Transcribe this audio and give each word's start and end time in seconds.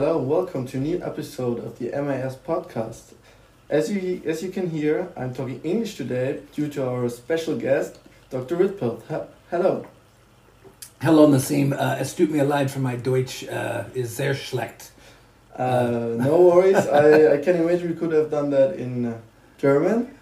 Hello, 0.00 0.16
welcome 0.16 0.64
to 0.64 0.76
a 0.76 0.80
new 0.80 1.02
episode 1.02 1.58
of 1.58 1.76
the 1.80 1.86
MIS 1.86 2.36
podcast. 2.46 3.14
As 3.68 3.90
you 3.90 4.22
as 4.24 4.44
you 4.44 4.50
can 4.52 4.70
hear, 4.70 5.08
I'm 5.16 5.34
talking 5.34 5.60
English 5.64 5.96
today 5.96 6.38
due 6.54 6.68
to 6.68 6.88
our 6.88 7.08
special 7.08 7.56
guest, 7.56 7.98
Dr. 8.30 8.56
Ridpath. 8.58 9.26
Hello. 9.50 9.84
Hello, 11.02 11.26
Nassim. 11.26 11.72
Uh, 11.72 11.96
es 11.98 12.14
tut 12.14 12.30
mir 12.30 12.44
leid 12.44 12.70
für 12.70 12.78
mein 12.78 13.02
Deutsch 13.02 13.44
uh, 13.50 13.86
ist 13.92 14.16
sehr 14.16 14.34
schlecht. 14.34 14.92
Uh, 15.58 16.14
no 16.16 16.42
worries. 16.42 16.86
I, 16.86 17.34
I 17.34 17.38
can 17.38 17.56
imagine 17.56 17.88
we 17.88 17.96
could 17.96 18.12
have 18.12 18.30
done 18.30 18.50
that 18.50 18.76
in 18.76 19.04
uh, 19.04 19.18
German. 19.60 20.14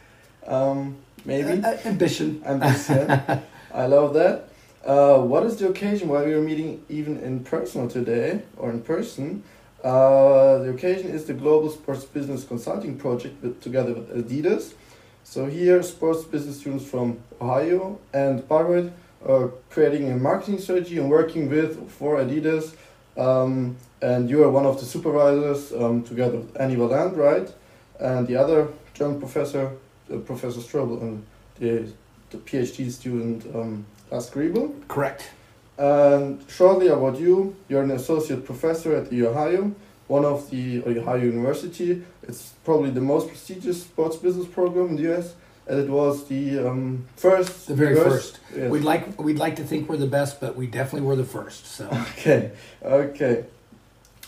Um, 0.47 0.97
maybe. 1.27 1.62
Uh, 1.62 1.77
ambition. 1.84 2.41
Ambition. 2.47 3.11
I 3.74 3.84
love 3.84 4.15
that. 4.15 4.48
Uh, 4.87 5.19
what 5.19 5.45
is 5.45 5.56
the 5.56 5.69
occasion 5.69 6.09
why 6.09 6.24
we 6.24 6.33
are 6.33 6.41
meeting 6.41 6.83
even 6.88 7.19
in 7.19 7.45
person 7.45 7.88
today 7.88 8.41
or 8.56 8.70
in 8.70 8.80
person? 8.80 9.43
Uh, 9.83 10.59
the 10.59 10.71
occasion 10.71 11.11
is 11.11 11.27
the 11.27 11.35
Global 11.35 11.71
Sports 11.71 12.05
Business 12.05 12.45
Consulting 12.45 12.98
Project 12.98 13.43
with, 13.43 13.61
together 13.61 13.93
with 13.93 14.09
Adidas. 14.11 14.75
So 15.23 15.47
here, 15.47 15.83
sports 15.83 16.25
business 16.25 16.61
students 16.61 16.84
from 16.84 17.19
Ohio 17.41 17.98
and 18.12 18.45
Harvard 18.48 18.93
are 19.27 19.48
creating 19.70 20.11
a 20.11 20.17
marketing 20.17 20.59
strategy 20.59 20.98
and 20.98 21.11
working 21.11 21.51
with 21.51 21.91
for 21.91 22.17
Adidas. 22.19 22.75
Um, 23.17 23.77
and 24.03 24.31
you 24.31 24.45
are 24.45 24.51
one 24.51 24.67
of 24.67 24.79
the 24.79 24.87
supervisors 24.87 25.73
um, 25.73 26.03
together 26.05 26.39
with 26.39 26.61
Annie 26.61 26.77
Valand, 26.77 27.17
right? 27.17 27.53
And 27.98 28.27
the 28.27 28.37
other 28.37 28.69
German 28.95 29.19
professor, 29.19 29.73
uh, 30.12 30.19
Professor 30.19 30.61
Strobel, 30.61 31.01
and 31.01 31.27
the, 31.59 31.91
the 32.31 32.39
PhD 32.39 32.91
student 32.91 33.47
um, 33.55 33.84
Lars 34.11 34.31
Griebel. 34.31 34.75
Correct. 34.89 35.31
And 35.79 36.43
shortly 36.48 36.89
about 36.89 37.19
you, 37.20 37.55
you're 37.69 37.83
an 37.83 37.91
associate 37.91 38.45
professor 38.47 38.97
at 38.97 39.12
Ohio, 39.12 39.75
one 40.09 40.25
of 40.25 40.50
the 40.50 40.83
Ohio 40.87 41.17
University. 41.23 42.03
It's 42.23 42.55
probably 42.64 42.91
the 42.91 43.00
most 43.00 43.28
prestigious 43.28 43.83
sports 43.83 44.17
business 44.17 44.47
program 44.47 44.89
in 44.91 44.97
the 44.97 45.12
US, 45.15 45.34
and 45.67 45.78
it 45.78 45.89
was 45.91 46.27
the 46.28 46.67
um, 46.67 47.05
first. 47.17 47.67
The 47.67 47.75
very 47.75 47.95
first. 47.95 48.41
Yes. 48.56 48.70
We'd 48.70 48.84
like 48.84 49.20
we'd 49.20 49.39
like 49.39 49.56
to 49.56 49.65
think 49.65 49.89
we're 49.89 49.98
the 49.98 50.06
best, 50.06 50.41
but 50.41 50.56
we 50.56 50.67
definitely 50.67 51.06
were 51.06 51.17
the 51.17 51.25
first. 51.25 51.67
So. 51.67 51.84
Okay, 52.19 52.53
okay. 52.83 53.45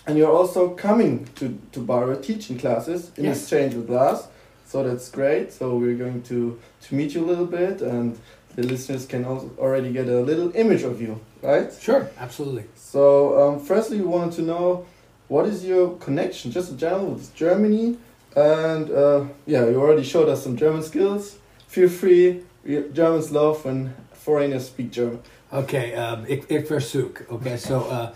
And 0.07 0.17
you're 0.19 0.33
also 0.33 0.71
coming 0.71 1.29
to 1.37 1.59
to 1.73 1.81
Barra 1.81 2.17
teaching 2.21 2.59
classes 2.59 3.11
in 3.17 3.25
Yes. 3.25 3.41
exchange 3.41 3.75
with 3.75 3.89
Lars, 3.91 4.27
so 4.67 4.83
that's 4.83 5.11
great. 5.11 5.53
So 5.53 5.77
we're 5.79 5.97
going 5.97 6.23
to 6.25 6.59
to 6.89 6.95
meet 6.95 7.15
you 7.15 7.25
a 7.25 7.29
little 7.33 7.47
bit, 7.47 7.81
and 7.83 8.19
the 8.59 8.67
listeners 8.67 9.07
can 9.07 9.25
also 9.25 9.49
already 9.57 9.93
get 9.93 10.09
a 10.09 10.21
little 10.21 10.51
image 10.57 10.83
of 10.83 11.01
you, 11.01 11.21
right? 11.43 11.73
Sure, 11.81 12.11
absolutely. 12.19 12.65
So, 12.75 13.03
um, 13.41 13.61
firstly, 13.61 14.01
we 14.01 14.07
wanted 14.07 14.35
to 14.35 14.43
know 14.43 14.85
what 15.29 15.47
is 15.47 15.65
your 15.65 15.97
connection, 15.99 16.51
just 16.51 16.71
in 16.73 16.77
general, 16.77 17.07
with 17.13 17.33
Germany? 17.37 17.99
And 18.35 18.91
uh, 18.91 19.27
yeah, 19.47 19.65
you 19.69 19.81
already 19.81 20.03
showed 20.03 20.29
us 20.29 20.43
some 20.43 20.57
German 20.57 20.83
skills. 20.83 21.39
Feel 21.69 21.89
free. 21.89 22.43
Germans 22.93 23.31
love 23.31 23.65
when 23.65 23.95
foreigners 24.13 24.67
speak 24.67 24.91
German. 24.91 25.21
Okay, 25.53 25.95
um, 25.95 26.25
ik, 26.27 26.45
ik 26.49 26.67
verzoek. 26.67 27.23
Okay, 27.29 27.57
so 27.57 27.87
uh, 27.91 28.09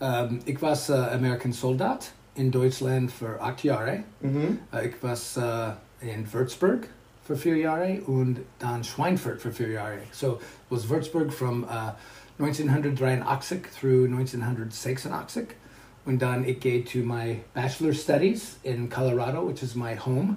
um, 0.00 0.40
ik 0.44 0.58
was 0.58 0.88
uh, 0.90 1.12
American 1.12 1.52
soldaat 1.52 2.12
in 2.32 2.50
Duitsland 2.50 3.12
voor 3.12 3.38
acht 3.38 3.60
jaar. 3.60 4.04
Mm-hmm. 4.18 4.60
Uh, 4.74 4.82
ik 4.82 4.96
was 5.00 5.34
uh, 5.38 5.68
in 5.98 6.26
Würzburg 6.30 6.88
voor 7.22 7.38
vier 7.38 7.56
jaar 7.56 7.82
en 7.82 8.44
dan 8.56 8.84
Schweinfurt 8.84 9.40
vier 9.50 9.70
jaar. 9.70 9.98
So 10.10 10.32
it 10.32 10.40
was 10.68 10.86
Würzburg 10.86 11.34
from 11.34 11.64
uh, 11.64 11.90
1983 12.36 13.70
through 13.70 14.08
1986. 14.08 15.54
And 16.04 16.18
then 16.18 16.44
ik 16.44 16.62
gehe 16.62 16.82
to 16.82 16.98
my 16.98 17.42
bachelor 17.52 17.94
studies 17.94 18.56
in 18.62 18.88
Colorado, 18.88 19.46
which 19.46 19.62
is 19.62 19.74
my 19.74 19.94
home. 19.94 20.36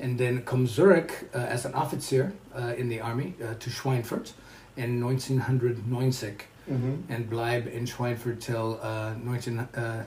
And 0.00 0.18
then 0.18 0.44
come 0.44 0.66
Zurich 0.66 1.24
uh, 1.34 1.38
as 1.38 1.64
an 1.64 1.74
officer 1.74 2.32
uh, 2.54 2.78
in 2.78 2.88
the 2.88 3.00
army 3.00 3.34
uh, 3.40 3.54
to 3.58 3.70
Schweinfurt 3.70 4.34
in 4.76 5.00
1990 5.00 6.46
Mm-hmm. 6.68 7.10
and 7.10 7.30
bleib 7.30 7.66
in 7.66 7.86
Schweinfurt 7.86 8.40
till 8.40 8.78
uh, 8.82 9.14
19, 9.24 9.58
uh, 9.58 10.04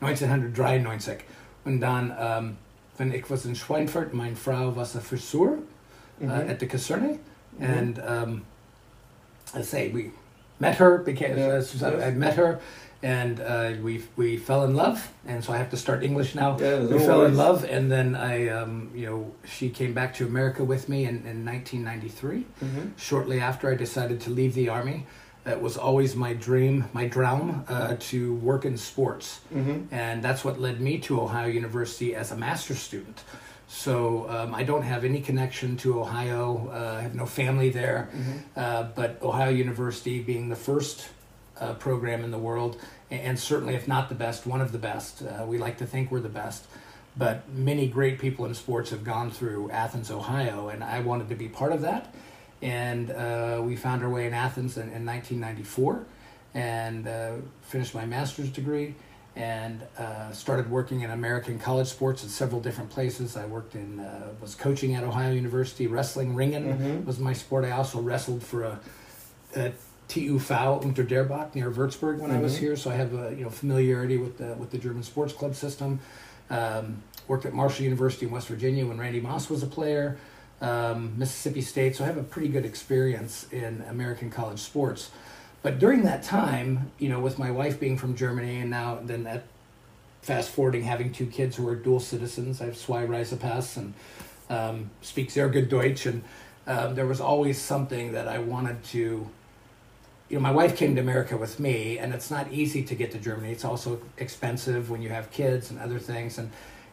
1993. 0.00 1.24
Und 1.64 1.80
dann, 1.80 2.10
um, 2.10 2.56
wenn 3.00 3.12
ich 3.14 3.30
was 3.30 3.46
in 3.46 3.54
Schweinfurt, 3.54 4.12
meine 4.12 4.36
Frau 4.36 4.76
was 4.76 4.94
a 4.94 5.00
Frisur 5.00 5.54
uh, 5.54 6.24
Mm-hmm. 6.26 6.50
at 6.50 6.58
the 6.60 6.66
Kaserne. 6.66 7.18
And 7.58 7.98
um, 7.98 8.42
I 9.54 9.62
say 9.62 9.88
we 9.88 10.10
met 10.58 10.76
her 10.76 10.98
because 10.98 11.74
Yeah, 11.82 11.88
uh, 11.88 12.06
I 12.06 12.10
met 12.10 12.34
her 12.36 12.60
and 13.02 13.40
uh, 13.40 13.72
we 13.82 14.02
we 14.16 14.36
fell 14.36 14.64
in 14.64 14.74
love. 14.76 14.98
And 15.26 15.42
so 15.42 15.54
I 15.54 15.56
have 15.56 15.70
to 15.70 15.76
start 15.78 16.02
English 16.02 16.34
now. 16.34 16.58
Yeah, 16.60 16.80
we 16.80 16.98
fell 16.98 17.24
in 17.24 17.36
love, 17.36 17.64
and 17.64 17.90
then 17.90 18.14
I, 18.14 18.48
um, 18.50 18.90
you 18.94 19.06
know, 19.06 19.32
she 19.44 19.70
came 19.70 19.94
back 19.94 20.12
to 20.16 20.26
America 20.26 20.62
with 20.62 20.88
me 20.90 21.04
in, 21.06 21.24
in 21.26 21.44
1993 21.46 22.44
Mm-hmm. 22.62 22.88
shortly 22.98 23.40
after 23.40 23.70
I 23.72 23.76
decided 23.76 24.20
to 24.20 24.30
leave 24.30 24.52
the 24.54 24.68
army. 24.68 25.06
It 25.50 25.60
was 25.60 25.76
always 25.76 26.14
my 26.16 26.32
dream, 26.34 26.84
my 26.92 27.06
dream, 27.06 27.64
uh, 27.68 27.96
to 28.10 28.34
work 28.36 28.64
in 28.64 28.76
sports, 28.76 29.40
Mm-hmm. 29.54 29.92
and 29.94 30.22
that's 30.22 30.44
what 30.44 30.60
led 30.60 30.80
me 30.80 30.98
to 31.00 31.20
Ohio 31.20 31.48
University 31.48 32.14
as 32.14 32.32
a 32.32 32.36
master's 32.36 32.78
student. 32.78 33.22
So 33.68 34.28
um, 34.28 34.54
I 34.54 34.64
don't 34.64 34.82
have 34.82 35.04
any 35.04 35.20
connection 35.20 35.76
to 35.78 36.00
Ohio. 36.00 36.70
Uh, 36.72 36.98
I 36.98 37.02
have 37.02 37.14
no 37.14 37.26
family 37.26 37.70
there, 37.70 38.08
Mm-hmm. 38.12 38.38
uh, 38.56 38.82
but 38.94 39.18
Ohio 39.22 39.50
University 39.50 40.20
being 40.22 40.48
the 40.48 40.56
first 40.56 41.08
uh, 41.60 41.74
program 41.74 42.24
in 42.24 42.30
the 42.30 42.38
world, 42.38 42.80
and 43.10 43.38
certainly 43.38 43.74
if 43.74 43.86
not 43.86 44.08
the 44.08 44.14
best, 44.14 44.46
one 44.46 44.60
of 44.60 44.72
the 44.72 44.78
best. 44.78 45.22
Uh, 45.22 45.44
we 45.46 45.58
like 45.58 45.78
to 45.78 45.86
think 45.86 46.10
we're 46.10 46.20
the 46.20 46.28
best, 46.44 46.64
but 47.16 47.48
many 47.52 47.86
great 47.88 48.18
people 48.18 48.44
in 48.46 48.54
sports 48.54 48.90
have 48.90 49.04
gone 49.04 49.30
through 49.30 49.70
Athens, 49.70 50.10
Ohio, 50.10 50.68
and 50.68 50.82
I 50.82 51.00
wanted 51.00 51.28
to 51.28 51.34
be 51.34 51.48
part 51.48 51.72
of 51.72 51.80
that. 51.82 52.14
And 52.62 53.10
uh, 53.10 53.60
we 53.64 53.76
found 53.76 54.02
our 54.02 54.10
way 54.10 54.26
in 54.26 54.34
Athens 54.34 54.76
in, 54.76 54.90
in 54.92 55.06
1994 55.06 56.04
and 56.54 57.06
uh, 57.08 57.32
finished 57.62 57.94
my 57.94 58.04
master's 58.04 58.50
degree 58.50 58.94
and 59.36 59.80
uh, 59.96 60.30
started 60.32 60.68
working 60.70 61.00
in 61.02 61.10
American 61.10 61.58
college 61.58 61.86
sports 61.86 62.22
at 62.24 62.30
several 62.30 62.60
different 62.60 62.90
places. 62.90 63.36
I 63.36 63.46
worked 63.46 63.76
in, 63.76 64.00
uh, 64.00 64.28
was 64.40 64.54
coaching 64.54 64.94
at 64.94 65.04
Ohio 65.04 65.32
University, 65.32 65.86
wrestling, 65.86 66.34
ringen 66.34 66.64
Mhm. 66.76 67.04
was 67.06 67.18
my 67.18 67.32
sport. 67.32 67.64
I 67.64 67.70
also 67.70 68.00
wrestled 68.00 68.42
for 68.42 68.64
a, 68.64 68.80
a 69.54 69.72
TUV 70.08 70.82
Unterdürrbach 70.82 71.54
near 71.54 71.70
Würzburg 71.70 72.18
when 72.18 72.32
I 72.32 72.40
was 72.40 72.56
Mhm. 72.56 72.58
here, 72.58 72.76
so 72.76 72.90
I 72.90 72.94
have 72.96 73.14
a 73.14 73.32
you 73.34 73.44
know 73.44 73.50
familiarity 73.50 74.18
with 74.18 74.38
the 74.38 74.54
with 74.54 74.70
the 74.72 74.78
German 74.78 75.04
sports 75.04 75.32
club 75.32 75.54
system. 75.54 76.00
Um, 76.50 77.04
worked 77.28 77.46
at 77.46 77.54
Marshall 77.54 77.84
University 77.84 78.26
in 78.26 78.32
West 78.32 78.48
Virginia 78.48 78.84
when 78.84 78.98
Randy 78.98 79.20
Moss 79.20 79.48
was 79.48 79.62
a 79.62 79.68
player. 79.68 80.16
Um, 80.60 81.14
Mississippi 81.16 81.62
State, 81.62 81.96
so 81.96 82.04
I 82.04 82.06
have 82.06 82.18
a 82.18 82.22
pretty 82.22 82.48
good 82.48 82.66
experience 82.66 83.46
in 83.50 83.82
American 83.88 84.30
college 84.30 84.58
sports. 84.58 85.10
But 85.62 85.78
during 85.78 86.02
that 86.02 86.22
time, 86.22 86.90
you 86.98 87.08
know, 87.08 87.20
with 87.20 87.38
my 87.38 87.50
wife 87.50 87.78
being 87.80 87.96
from 87.96 88.14
Germany 88.14 88.60
and 88.60 88.70
now 88.70 88.98
then 89.02 89.24
that 89.24 89.44
fast 90.22 90.50
forwarding 90.50 90.82
having 90.84 91.12
two 91.12 91.26
kids 91.26 91.56
who 91.56 91.66
are 91.68 91.74
dual 91.74 92.00
citizens, 92.00 92.60
I 92.60 92.66
have 92.66 92.76
zwei 92.76 93.06
Reisepass 93.06 93.76
and 93.76 93.94
um, 94.50 94.90
speak 95.00 95.30
sehr 95.30 95.48
good 95.48 95.68
Deutsch, 95.68 96.06
and 96.06 96.22
um, 96.66 96.94
there 96.94 97.06
was 97.06 97.20
always 97.20 97.58
something 97.60 98.12
that 98.12 98.28
I 98.28 98.38
wanted 98.38 98.82
to. 98.84 99.28
You 100.28 100.36
know, 100.36 100.40
my 100.40 100.52
wife 100.52 100.76
came 100.76 100.94
to 100.94 101.00
America 101.00 101.36
with 101.36 101.58
me, 101.58 101.98
and 101.98 102.14
it's 102.14 102.30
not 102.30 102.52
easy 102.52 102.84
to 102.84 102.94
get 102.94 103.10
to 103.12 103.18
Germany. 103.18 103.50
It's 103.50 103.64
also 103.64 104.00
expensive 104.18 104.88
when 104.88 105.02
you 105.02 105.08
have 105.08 105.30
kids 105.30 105.70
and 105.70 105.78
other 105.80 105.98
things, 105.98 106.38
and 106.38 106.50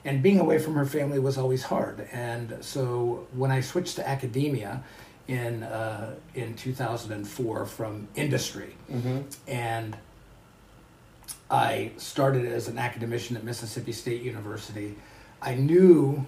and 0.08 0.24
being 0.24 0.40
away 0.40 0.58
from 0.58 0.74
her 0.76 0.86
family 0.86 1.20
was 1.20 1.38
always 1.38 1.64
hard. 1.64 2.08
And 2.14 2.58
so 2.62 3.28
when 3.34 3.52
I 3.52 3.60
switched 3.62 3.98
to 3.98 4.08
academia 4.08 4.82
in 5.28 5.64
uh, 5.64 6.16
in 6.34 6.56
2004 6.56 7.66
from 7.66 8.08
industry, 8.16 8.72
Mm-hmm. 8.92 9.20
and 9.48 9.98
I 11.52 11.92
started 11.98 12.46
as 12.46 12.68
an 12.68 12.78
academician 12.78 13.36
at 13.38 13.44
Mississippi 13.44 13.92
State 13.92 14.22
University. 14.22 14.96
I 15.42 15.56
knew 15.56 16.26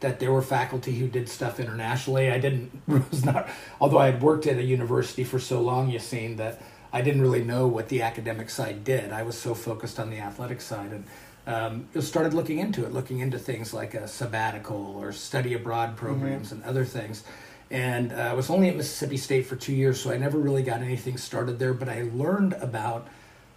that 0.00 0.18
there 0.20 0.32
were 0.32 0.42
faculty 0.42 0.92
who 0.98 1.08
did 1.08 1.28
stuff 1.28 1.58
internationally. 1.60 2.30
I 2.30 2.38
didn't 2.38 2.70
was 3.10 3.24
not 3.24 3.48
although 3.80 3.98
I 3.98 4.06
had 4.10 4.22
worked 4.22 4.46
at 4.46 4.58
a 4.58 4.62
university 4.62 5.24
for 5.24 5.38
so 5.38 5.60
long, 5.62 5.90
you 5.90 5.98
seen 5.98 6.36
that 6.36 6.60
I 6.92 7.00
didn't 7.00 7.22
really 7.22 7.44
know 7.44 7.66
what 7.66 7.88
the 7.88 8.02
academic 8.02 8.50
side 8.50 8.84
did. 8.84 9.12
I 9.12 9.22
was 9.22 9.38
so 9.38 9.54
focused 9.54 9.98
on 9.98 10.10
the 10.10 10.18
athletic 10.18 10.60
side 10.60 10.90
and 10.92 11.04
um, 11.46 11.88
started 12.00 12.34
looking 12.34 12.58
into 12.58 12.84
it, 12.84 12.92
looking 12.92 13.18
into 13.20 13.38
things 13.38 13.74
like 13.74 13.94
a 13.94 14.06
sabbatical 14.06 14.96
or 14.98 15.12
study 15.12 15.54
abroad 15.54 15.96
programs 15.96 16.52
and 16.52 16.62
other 16.64 16.84
things. 16.84 17.24
And 17.70 18.12
uh, 18.12 18.16
I 18.16 18.32
was 18.34 18.50
only 18.50 18.68
at 18.68 18.76
Mississippi 18.76 19.16
State 19.16 19.46
for 19.46 19.56
two 19.56 19.74
years, 19.74 20.00
so 20.00 20.10
I 20.10 20.18
never 20.18 20.38
really 20.38 20.62
got 20.62 20.82
anything 20.82 21.16
started 21.16 21.58
there. 21.58 21.72
But 21.72 21.88
I 21.88 22.02
learned 22.12 22.52
about 22.54 23.08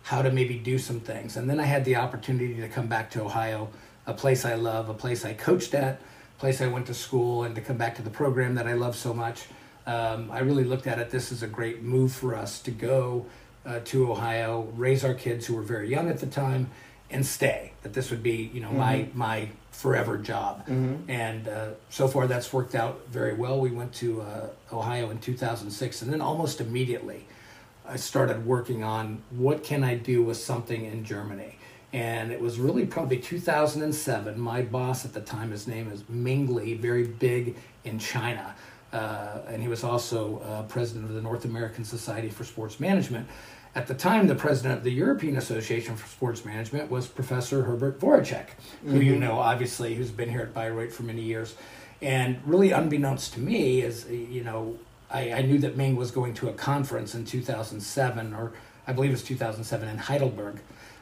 how 0.04 0.22
to 0.22 0.32
maybe 0.32 0.58
do 0.58 0.78
some 0.78 1.00
things. 1.00 1.36
And 1.36 1.50
then 1.50 1.60
I 1.60 1.66
had 1.66 1.84
the 1.84 1.98
opportunity 1.98 2.56
to 2.56 2.70
come 2.70 2.88
back 2.88 3.10
to 3.12 3.24
Ohio, 3.24 3.70
a 4.06 4.14
place 4.14 4.46
I 4.46 4.54
love, 4.56 4.88
a 4.88 4.94
place 4.94 5.26
I 5.26 5.34
coached 5.34 5.74
at, 5.74 5.96
a 5.96 6.40
place 6.40 6.62
I 6.62 6.68
went 6.68 6.86
to 6.88 6.94
school, 6.94 7.44
and 7.44 7.56
to 7.56 7.62
come 7.62 7.78
back 7.78 7.96
to 7.96 8.02
the 8.02 8.10
program 8.10 8.56
that 8.56 8.68
I 8.68 8.74
love 8.74 8.96
so 8.96 9.14
much. 9.14 9.46
Um, 9.88 10.32
I 10.32 10.40
really 10.40 10.64
looked 10.64 10.88
at 10.88 10.98
it. 10.98 11.10
This 11.10 11.32
is 11.32 11.44
a 11.44 11.48
great 11.48 11.82
move 11.82 12.12
for 12.12 12.36
us 12.36 12.60
to 12.62 12.72
go 12.72 13.26
uh, 13.66 13.80
to 13.86 14.12
Ohio, 14.12 14.72
raise 14.76 15.04
our 15.04 15.14
kids 15.14 15.46
who 15.46 15.56
were 15.56 15.62
very 15.64 15.90
young 15.90 16.10
at 16.10 16.20
the 16.20 16.28
time, 16.28 16.70
and 17.10 17.26
stay. 17.26 17.72
That 17.84 17.94
this 17.94 18.10
would 18.12 18.24
be, 18.24 18.50
you 18.54 18.62
know, 18.62 18.72
my 18.72 19.08
my 19.14 19.50
forever 19.72 20.18
job. 20.18 20.66
Mhm. 20.68 21.10
And 21.10 21.48
uh, 21.48 21.68
so 21.90 22.08
far, 22.08 22.28
that's 22.28 22.52
worked 22.54 22.76
out 22.76 23.02
very 23.10 23.34
well. 23.34 23.60
We 23.60 23.72
went 23.72 23.94
to 23.96 24.22
uh, 24.22 24.48
Ohio 24.72 25.10
in 25.10 25.20
2006, 25.20 26.02
and 26.02 26.12
then 26.12 26.22
almost 26.22 26.62
immediately, 26.62 27.26
I 27.88 27.98
started 27.98 28.46
working 28.46 28.84
on 28.84 29.22
what 29.32 29.64
can 29.64 29.84
I 29.84 29.96
do 29.96 30.24
with 30.24 30.38
something 30.38 30.86
in 30.86 31.04
Germany. 31.04 31.58
And 31.94 32.32
it 32.32 32.42
was 32.42 32.60
really 32.60 32.86
probably 32.86 33.18
2007. 33.20 34.40
My 34.40 34.62
boss 34.62 35.06
at 35.06 35.14
the 35.14 35.22
time, 35.22 35.52
his 35.52 35.68
name 35.68 35.90
is 35.92 36.04
Ming 36.10 36.54
Li, 36.54 36.74
very 36.74 37.06
big 37.08 37.56
in 37.86 38.00
China. 38.00 38.56
Uh, 38.92 39.40
and 39.48 39.62
he 39.62 39.68
was 39.68 39.84
also 39.84 40.40
uh, 40.40 40.64
president 40.64 41.06
of 41.06 41.14
the 41.14 41.22
North 41.22 41.46
American 41.46 41.86
Society 41.86 42.30
for 42.30 42.44
Sports 42.44 42.80
Management. 42.80 43.28
At 43.76 43.88
the 43.88 43.94
time, 43.94 44.28
the 44.28 44.36
president 44.36 44.78
of 44.78 44.84
the 44.86 44.92
European 44.92 45.36
Association 45.36 45.98
for 45.98 46.08
Sports 46.08 46.46
Management 46.46 46.90
was 46.90 47.08
Professor 47.08 47.64
Herbert 47.64 48.00
Woratschek, 48.00 48.48
who 48.86 49.02
you 49.02 49.18
know, 49.18 49.34
obviously, 49.34 49.96
who's 49.96 50.12
been 50.12 50.30
here 50.30 50.40
at 50.40 50.54
Bayreuth 50.54 50.94
for 50.94 51.04
many 51.04 51.22
years. 51.22 51.56
And 52.02 52.40
really, 52.46 52.72
unbeknownst 52.72 53.34
to 53.34 53.42
me, 53.42 53.82
is 53.82 54.10
you 54.10 54.46
know, 54.46 54.80
I, 55.12 55.34
I 55.34 55.42
knew 55.42 55.58
that 55.60 55.76
Ming 55.76 55.98
was 55.98 56.10
going 56.10 56.34
to 56.36 56.48
a 56.48 56.54
conference 56.54 57.16
in 57.16 57.26
2007, 57.26 58.34
or 58.34 58.54
I 58.88 58.94
believe 58.94 59.10
it 59.10 59.14
was 59.14 59.24
2007 59.24 59.90
in 59.90 59.98
Heidelberg, 59.98 60.62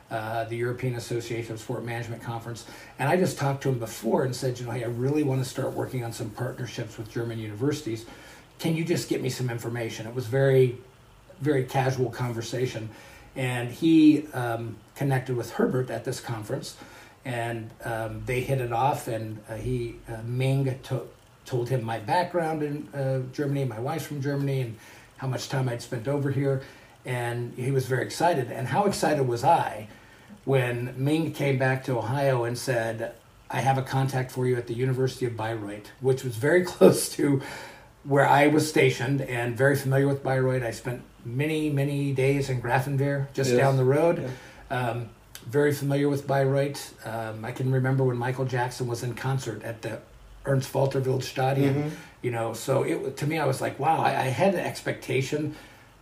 uh, 0.09 0.45
the 0.45 0.57
European 0.57 0.95
Association 0.95 1.53
of 1.53 1.59
Sport 1.59 1.85
Management 1.85 2.23
Conference. 2.23 2.65
And 2.97 3.07
I 3.07 3.17
just 3.17 3.37
talked 3.37 3.61
to 3.63 3.69
him 3.69 3.77
before 3.77 4.23
and 4.23 4.35
said, 4.35 4.59
you 4.59 4.65
know, 4.65 4.71
hey, 4.71 4.83
I 4.83 4.87
really 4.87 5.21
want 5.21 5.43
to 5.43 5.49
start 5.49 5.73
working 5.73 6.03
on 6.03 6.11
some 6.11 6.31
partnerships 6.31 6.97
with 6.97 7.11
German 7.11 7.37
universities. 7.37 8.07
Can 8.57 8.75
you 8.75 8.83
just 8.83 9.09
get 9.09 9.21
me 9.21 9.29
some 9.29 9.51
information? 9.51 10.07
It 10.07 10.15
was 10.15 10.25
very, 10.25 10.79
very 11.43 11.63
casual 11.63 12.09
conversation. 12.09 12.89
And 13.35 13.71
he 13.71 14.27
um, 14.33 14.77
connected 14.95 15.35
with 15.35 15.51
Herbert 15.51 15.89
at 15.89 16.05
this 16.05 16.19
conference, 16.19 16.77
and 17.25 17.71
um, 17.83 18.23
they 18.25 18.41
hit 18.41 18.61
it 18.61 18.71
off. 18.71 19.07
And 19.07 19.39
uh, 19.49 19.55
he, 19.55 19.95
uh, 20.07 20.17
Ming, 20.25 20.79
to- 20.83 21.07
told 21.45 21.69
him 21.69 21.83
my 21.83 21.99
background 21.99 22.63
in 22.63 22.87
uh, 22.93 23.21
Germany, 23.33 23.65
my 23.65 23.79
wife's 23.79 24.05
from 24.05 24.21
Germany, 24.21 24.61
and 24.61 24.77
how 25.17 25.27
much 25.27 25.49
time 25.49 25.67
I'd 25.67 25.81
spent 25.81 26.07
over 26.07 26.31
here. 26.31 26.61
And 27.05 27.53
he 27.55 27.71
was 27.71 27.85
very 27.85 28.03
excited. 28.03 28.51
And 28.51 28.67
how 28.67 28.85
excited 28.85 29.27
was 29.27 29.43
I 29.43 29.87
when 30.45 30.93
Ming 30.97 31.33
came 31.33 31.57
back 31.57 31.83
to 31.85 31.97
Ohio 31.97 32.43
and 32.43 32.57
said, 32.57 33.13
I 33.49 33.61
have 33.61 33.77
a 33.77 33.83
contact 33.83 34.31
for 34.31 34.47
you 34.47 34.55
at 34.57 34.67
the 34.67 34.73
University 34.73 35.25
of 35.25 35.33
Bayreuth, 35.33 35.87
which 36.01 36.23
was 36.23 36.35
very 36.35 36.63
close 36.73 37.09
to 37.09 37.41
where 38.03 38.27
I 38.27 38.47
was 38.47 38.67
stationed 38.67 39.21
and 39.21 39.55
very 39.57 39.75
familiar 39.75 40.07
with 40.07 40.23
Bayreuth. 40.23 40.63
I 40.63 40.71
spent 40.71 41.01
many, 41.25 41.69
many 41.69 42.11
days 42.13 42.49
in 42.49 42.61
Grafenwöhr, 42.61 43.27
just 43.33 43.51
Yes. 43.51 43.59
down 43.59 43.77
the 43.77 43.85
road. 43.85 44.29
Yeah. 44.69 44.77
Um, 44.89 45.09
very 45.47 45.73
familiar 45.73 46.09
with 46.09 46.27
Bayreuth. 46.27 46.93
Um, 47.05 47.43
I 47.45 47.51
can 47.51 47.71
remember 47.71 48.03
when 48.03 48.17
Michael 48.17 48.45
Jackson 48.45 48.87
was 48.87 49.03
in 49.03 49.13
concert 49.13 49.63
at 49.63 49.81
the 49.81 49.99
Ernst 50.45 50.73
Walter 50.73 51.01
Stadion. 51.21 51.75
Mhm. 51.75 51.89
You 52.21 52.31
know, 52.31 52.53
so 52.53 52.83
it 52.83 53.17
to 53.17 53.27
me, 53.27 53.37
I 53.39 53.45
was 53.45 53.61
like, 53.61 53.79
wow, 53.79 53.99
I, 54.01 54.09
I 54.09 54.27
had 54.41 54.53
an 54.53 54.61
expectation 54.61 55.55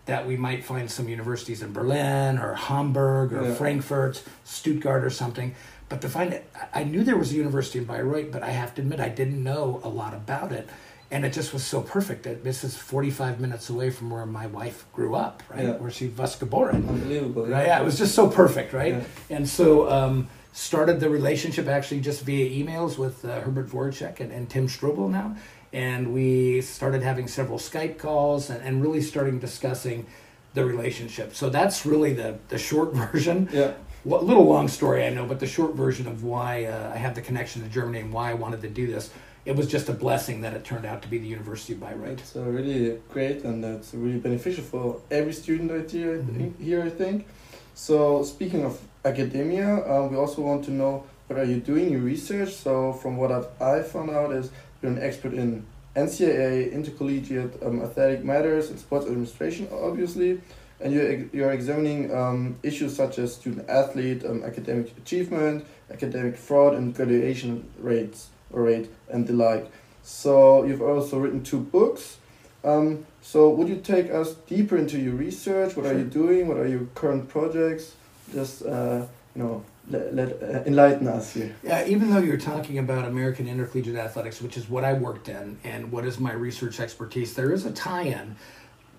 that 0.06 0.28
we 0.28 0.36
might 0.36 0.64
find 0.64 0.90
some 0.90 1.08
universities 1.10 1.62
in 1.62 1.72
Berlin 1.74 2.38
or 2.40 2.56
Hamburg 2.56 3.34
or 3.34 3.44
Yeah. 3.50 3.54
Frankfurt, 3.54 4.24
Stuttgart 4.44 5.04
or 5.04 5.10
something. 5.12 5.54
But 5.90 6.02
to 6.02 6.10
find 6.10 6.34
it, 6.34 6.50
I 6.74 6.84
knew 6.84 7.04
there 7.04 7.18
was 7.18 7.32
a 7.32 7.36
university 7.36 7.78
in 7.80 7.86
Bayreuth, 7.86 8.32
but 8.32 8.42
I 8.44 8.50
have 8.52 8.74
to 8.76 8.82
admit 8.82 9.00
I 9.00 9.10
didn't 9.10 9.44
know 9.44 9.80
a 9.84 9.90
lot 9.90 10.14
about 10.16 10.52
it. 10.52 10.68
And 11.12 11.26
it 11.26 11.34
just 11.34 11.52
was 11.52 11.64
so 11.64 11.82
perfect 11.82 12.24
that 12.24 12.44
this 12.44 12.64
is 12.64 12.78
45 12.78 13.42
minutes 13.42 13.70
away 13.70 13.90
from 13.90 14.10
where 14.10 14.26
my 14.26 14.48
wife 14.48 14.86
grew 14.94 15.14
up, 15.14 15.44
right? 15.50 15.66
Yeah. 15.66 15.72
Where 15.72 15.92
she 15.92 16.08
was 16.08 16.36
born. 16.38 16.76
Unbelievable. 16.88 17.48
Right, 17.48 17.68
yeah, 17.68 17.82
it 17.82 17.84
was 17.84 17.98
just 17.98 18.16
so 18.16 18.30
perfect, 18.30 18.72
right? 18.72 18.94
Yeah. 18.94 19.04
And 19.30 19.50
so 19.50 19.90
um, 19.90 20.30
started 20.54 21.02
the 21.02 21.10
relationship 21.10 21.68
actually 21.68 22.00
just 22.00 22.24
via 22.24 22.50
emails 22.50 22.98
with 22.98 23.26
uh, 23.26 23.42
Herbert 23.42 23.70
Woratschek 23.72 24.22
and, 24.22 24.32
and 24.32 24.50
Tim 24.50 24.68
Strobel 24.68 25.10
now. 25.10 25.36
And 25.74 26.14
we 26.14 26.62
started 26.62 27.04
having 27.04 27.28
several 27.28 27.58
Skype 27.58 27.98
calls 27.98 28.50
and, 28.50 28.64
and 28.64 28.82
really 28.82 29.02
starting 29.02 29.38
discussing 29.38 30.06
the 30.54 30.66
relationship. 30.66 31.36
So 31.36 31.50
that's 31.50 31.86
really 31.86 32.14
the, 32.14 32.38
the 32.50 32.58
short 32.58 32.94
version. 33.12 33.50
Yeah. 33.52 33.74
A 34.04 34.10
little 34.10 34.46
long 34.46 34.68
story, 34.68 35.06
I 35.06 35.10
know, 35.10 35.26
but 35.26 35.40
the 35.40 35.46
short 35.46 35.76
version 35.76 36.08
of 36.08 36.24
why 36.24 36.66
uh, 36.66 36.92
I 36.94 36.98
have 36.98 37.16
the 37.16 37.22
connection 37.22 37.62
to 37.62 37.70
Germany 37.70 38.00
and 38.00 38.12
why 38.12 38.32
I 38.32 38.34
wanted 38.34 38.62
to 38.62 38.70
do 38.70 38.88
this. 38.88 39.12
It 39.44 39.56
was 39.56 39.68
just 39.68 39.90
a 39.90 39.94
blessing 39.94 40.42
that 40.42 40.54
it 40.54 40.64
turned 40.64 40.86
out 40.86 41.02
to 41.02 41.08
be 41.08 41.18
the 41.18 41.28
University 41.28 41.74
of 41.74 41.80
Bayreuth. 41.80 42.20
It's 42.20 42.36
uh, 42.36 42.42
really 42.42 43.00
great 43.10 43.44
and 43.44 43.64
that's 43.64 43.92
really 43.94 44.20
beneficial 44.20 44.64
for 44.64 45.02
every 45.10 45.34
student 45.34 45.72
out 45.72 45.90
here, 45.90 46.20
I 46.20 46.38
think- 46.38 46.62
here, 46.62 46.84
I 46.84 46.90
think. 46.90 47.26
So, 47.74 48.22
speaking 48.22 48.64
of 48.64 48.80
academia, 49.04 49.84
um, 49.92 50.12
we 50.12 50.18
also 50.18 50.44
want 50.44 50.66
to 50.66 50.72
know 50.72 51.06
what 51.26 51.40
are 51.40 51.46
you 51.46 51.60
doing, 51.60 51.92
your 51.92 52.02
research. 52.02 52.54
So, 52.54 52.94
from 52.94 53.18
what 53.18 53.32
I've, 53.32 53.48
I 53.60 53.82
found 53.82 54.12
out 54.12 54.32
is 54.32 54.52
you're 54.82 54.92
an 54.92 55.02
expert 55.02 55.34
in 55.34 55.66
NCAA, 55.96 56.72
intercollegiate 56.72 57.64
um, 57.64 57.82
athletic 57.82 58.24
matters, 58.24 58.70
and 58.70 58.78
sports 58.78 59.08
administration, 59.08 59.68
obviously. 59.72 60.42
And 60.80 60.94
you're, 60.94 61.26
you're 61.34 61.52
examining 61.52 62.14
um, 62.14 62.58
issues 62.62 62.96
such 62.96 63.18
as 63.18 63.34
student 63.36 63.68
athlete, 63.70 64.24
um, 64.26 64.44
academic 64.44 64.96
achievement, 64.98 65.66
academic 65.90 66.36
fraud, 66.36 66.76
and 66.76 66.94
graduation 66.94 67.68
rates 67.80 68.31
rate, 68.52 68.90
and 69.10 69.28
the 69.28 69.34
like. 69.34 69.72
So 70.04 70.64
you've 70.64 70.82
also 70.82 71.20
written 71.20 71.44
two 71.44 71.60
books. 71.60 72.18
Um, 72.64 73.06
so 73.22 73.50
would 73.50 73.68
you 73.68 73.78
take 73.78 74.12
us 74.12 74.34
deeper 74.34 74.78
into 74.78 75.00
your 75.00 75.14
research? 75.14 75.76
What 75.76 75.86
are 75.86 75.98
you 75.98 76.06
doing? 76.06 76.48
What 76.48 76.58
are 76.58 76.68
your 76.68 76.86
current 76.96 77.28
projects? 77.30 77.96
Just 78.34 78.66
uh, 78.66 79.06
you 79.36 79.44
know, 79.44 79.66
let, 79.90 80.14
let 80.14 80.44
uh, 80.44 80.64
enlighten 80.66 81.08
us 81.08 81.34
here. 81.34 81.56
Yeah, 81.64 81.86
even 81.86 82.12
though 82.12 82.20
you're 82.20 82.38
talking 82.38 82.78
about 82.78 83.06
American 83.06 83.48
intercollegiate 83.48 83.96
athletics, 83.96 84.42
which 84.42 84.58
is 84.58 84.70
what 84.70 84.84
I 84.84 84.94
worked 84.94 85.30
in 85.30 85.58
and 85.64 85.92
what 85.92 86.06
is 86.06 86.20
my 86.20 86.34
research 86.34 86.80
expertise, 86.80 87.34
there 87.34 87.52
is 87.52 87.66
a 87.66 87.72
tie-in 87.72 88.36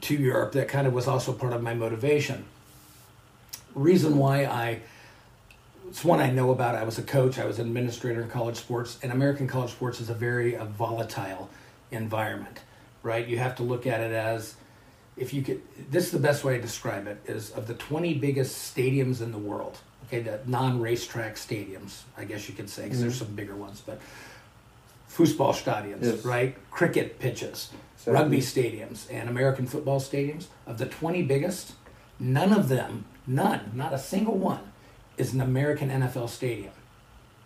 to 0.03 0.15
Europe 0.15 0.53
that 0.53 0.69
kind 0.69 0.87
of 0.87 0.93
was 0.93 1.07
also 1.07 1.33
part 1.33 1.53
of 1.53 1.63
my 1.63 1.75
motivation. 1.75 2.45
Reason 3.75 4.19
why 4.19 4.45
I 4.45 4.81
it's 5.93 6.03
one 6.03 6.21
I 6.21 6.31
know 6.31 6.51
about. 6.53 6.75
I 6.75 6.85
was 6.85 6.97
a 6.99 7.03
coach, 7.03 7.39
I 7.39 7.45
was 7.45 7.59
an 7.59 7.67
administrator 7.67 8.23
in 8.23 8.31
college 8.31 8.57
sports, 8.57 8.99
and 9.03 9.13
American 9.13 9.47
college 9.47 9.73
sports 9.73 10.01
is 10.01 10.09
a 10.09 10.15
very 10.15 10.57
uh, 10.57 10.65
volatile 10.65 11.51
environment, 11.91 12.61
right? 13.03 13.29
You 13.29 13.37
have 13.37 13.57
to 13.57 13.63
look 13.63 13.87
at 13.87 14.01
it 14.01 14.11
as 14.11 14.55
if 15.19 15.35
you 15.35 15.43
could 15.43 15.61
this 15.91 16.07
is 16.07 16.11
the 16.13 16.19
best 16.19 16.45
way 16.45 16.57
to 16.57 16.63
describe 16.63 17.07
it 17.07 17.21
is 17.27 17.51
of 17.51 17.67
the 17.67 17.75
20 17.75 18.15
biggest 18.15 18.75
stadiums 18.75 19.21
in 19.21 19.33
the 19.33 19.39
world 19.39 19.77
okay 20.07 20.21
the 20.23 20.41
non-racetrack 20.47 21.35
stadiums 21.37 22.01
i 22.17 22.25
guess 22.25 22.49
you 22.49 22.55
could 22.55 22.71
say 22.71 22.85
because 22.85 23.01
there's 23.03 23.17
Mhm. 23.17 23.27
some 23.27 23.35
bigger 23.35 23.55
ones 23.55 23.83
but 23.85 24.01
football 25.09 25.53
stadiums 25.53 26.03
Yes. 26.05 26.25
right 26.25 26.57
cricket 26.71 27.19
pitches 27.19 27.69
Exactly. 27.99 28.13
rugby 28.15 28.39
stadiums 28.39 29.05
and 29.11 29.29
american 29.29 29.67
football 29.67 30.01
stadiums 30.01 30.47
of 30.67 30.79
the 30.79 30.87
20 30.87 31.23
biggest 31.25 31.73
none 32.19 32.51
of 32.51 32.71
them 32.71 33.05
none 33.27 33.71
not 33.75 33.93
a 33.93 33.99
single 33.99 34.39
one 34.39 34.72
is 35.17 35.35
an 35.35 35.41
american 35.41 35.91
nfl 35.91 36.29
stadium 36.29 36.73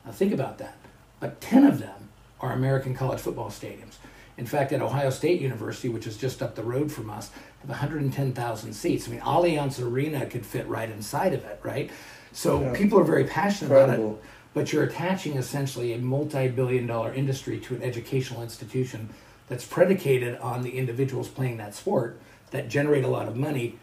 now 0.05 0.13
think 0.13 0.33
about 0.33 0.59
that 0.59 0.77
but 1.21 1.41
10 1.41 1.65
of 1.65 1.79
them 1.79 2.09
are 2.41 2.53
american 2.53 2.95
college 2.95 3.21
football 3.21 3.51
stadiums 3.51 3.97
in 4.39 4.47
fact, 4.47 4.73
at 4.73 4.83
Ohio 4.83 5.11
State 5.11 5.41
University, 5.41 5.89
which 5.89 6.07
is 6.07 6.17
just 6.17 6.43
up 6.43 6.55
the 6.55 6.63
road 6.63 6.93
from 6.93 7.09
us, 7.09 7.31
have 7.61 7.71
110,000 7.71 8.73
seats. 8.75 9.09
I 9.09 9.13
mean, 9.13 9.21
Allianz 9.21 9.83
Arena 9.83 10.27
could 10.27 10.45
fit 10.45 10.67
right 10.69 10.91
inside 10.91 11.33
of 11.33 11.45
it, 11.45 11.59
right? 11.63 11.91
So 12.33 12.61
Yeah. 12.61 12.73
people 12.75 12.99
are 13.01 13.05
very 13.05 13.25
passionate 13.25 13.71
about 13.71 13.99
it, 13.99 14.17
but 14.53 14.73
you're 14.73 14.85
attaching 14.85 15.39
essentially 15.39 15.95
a 15.95 15.99
multi-billion 15.99 16.87
dollar 16.87 17.15
industry 17.15 17.59
to 17.61 17.75
an 17.75 17.83
educational 17.83 18.43
institution 18.43 19.09
that's 19.49 19.65
predicated 19.65 20.39
on 20.41 20.63
the 20.63 20.77
individuals 20.77 21.29
playing 21.29 21.57
that 21.57 21.75
sport 21.75 22.19
that 22.51 22.69
generate 22.69 23.05
a 23.05 23.09
lot 23.09 23.29
of 23.29 23.37
money, 23.37 23.79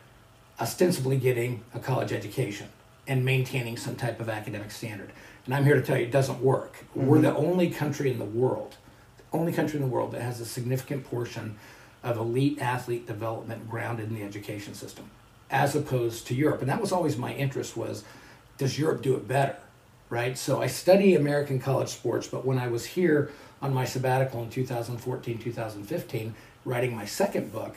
ostensibly 0.60 1.18
getting 1.18 1.64
a 1.74 1.80
college 1.80 2.12
education 2.14 2.68
and 3.08 3.26
maintaining 3.26 3.78
some 3.78 3.96
type 3.96 4.20
of 4.20 4.30
academic 4.30 4.72
standard. 4.72 5.12
And 5.46 5.54
I'm 5.54 5.66
here 5.66 5.76
to 5.76 5.82
tell 5.82 5.98
you 5.98 6.06
it 6.06 6.12
doesn't 6.12 6.42
work. 6.42 6.86
We're 6.96 7.18
mm-hmm. 7.18 7.26
the 7.26 7.36
only 7.36 7.70
country 7.70 8.10
in 8.10 8.20
the 8.20 8.26
world, 8.26 8.78
the 9.18 9.38
only 9.38 9.52
country 9.52 9.78
in 9.78 9.86
the 9.86 9.92
world 9.92 10.12
that 10.14 10.22
has 10.22 10.40
a 10.40 10.46
significant 10.46 11.06
portion 11.06 11.58
of 12.04 12.18
elite 12.18 12.62
athlete 12.62 13.08
development 13.08 13.70
grounded 13.70 14.10
in 14.10 14.16
the 14.16 14.24
education 14.24 14.74
system 14.74 15.10
as 15.50 15.76
opposed 15.76 16.28
to 16.28 16.36
Europe. 16.36 16.62
And 16.62 16.70
that 16.70 16.82
was 16.82 16.92
always 16.92 17.18
my 17.18 17.34
interest 17.34 17.78
was 17.78 18.04
does 18.58 18.78
Europe 18.78 19.02
do 19.02 19.16
it 19.16 19.28
better? 19.28 19.58
Right? 20.10 20.38
So 20.38 20.62
I 20.62 20.68
study 20.68 21.16
American 21.16 21.60
college 21.60 21.90
sports, 21.90 22.28
but 22.28 22.46
when 22.46 22.60
I 22.60 22.68
was 22.68 22.86
here 22.86 23.32
on 23.62 23.74
my 23.74 23.86
sabbatical 23.86 24.44
in 24.44 24.50
2014, 24.50 25.40
2015, 25.40 26.36
writing 26.66 26.96
my 26.96 27.06
second 27.06 27.52
book, 27.52 27.76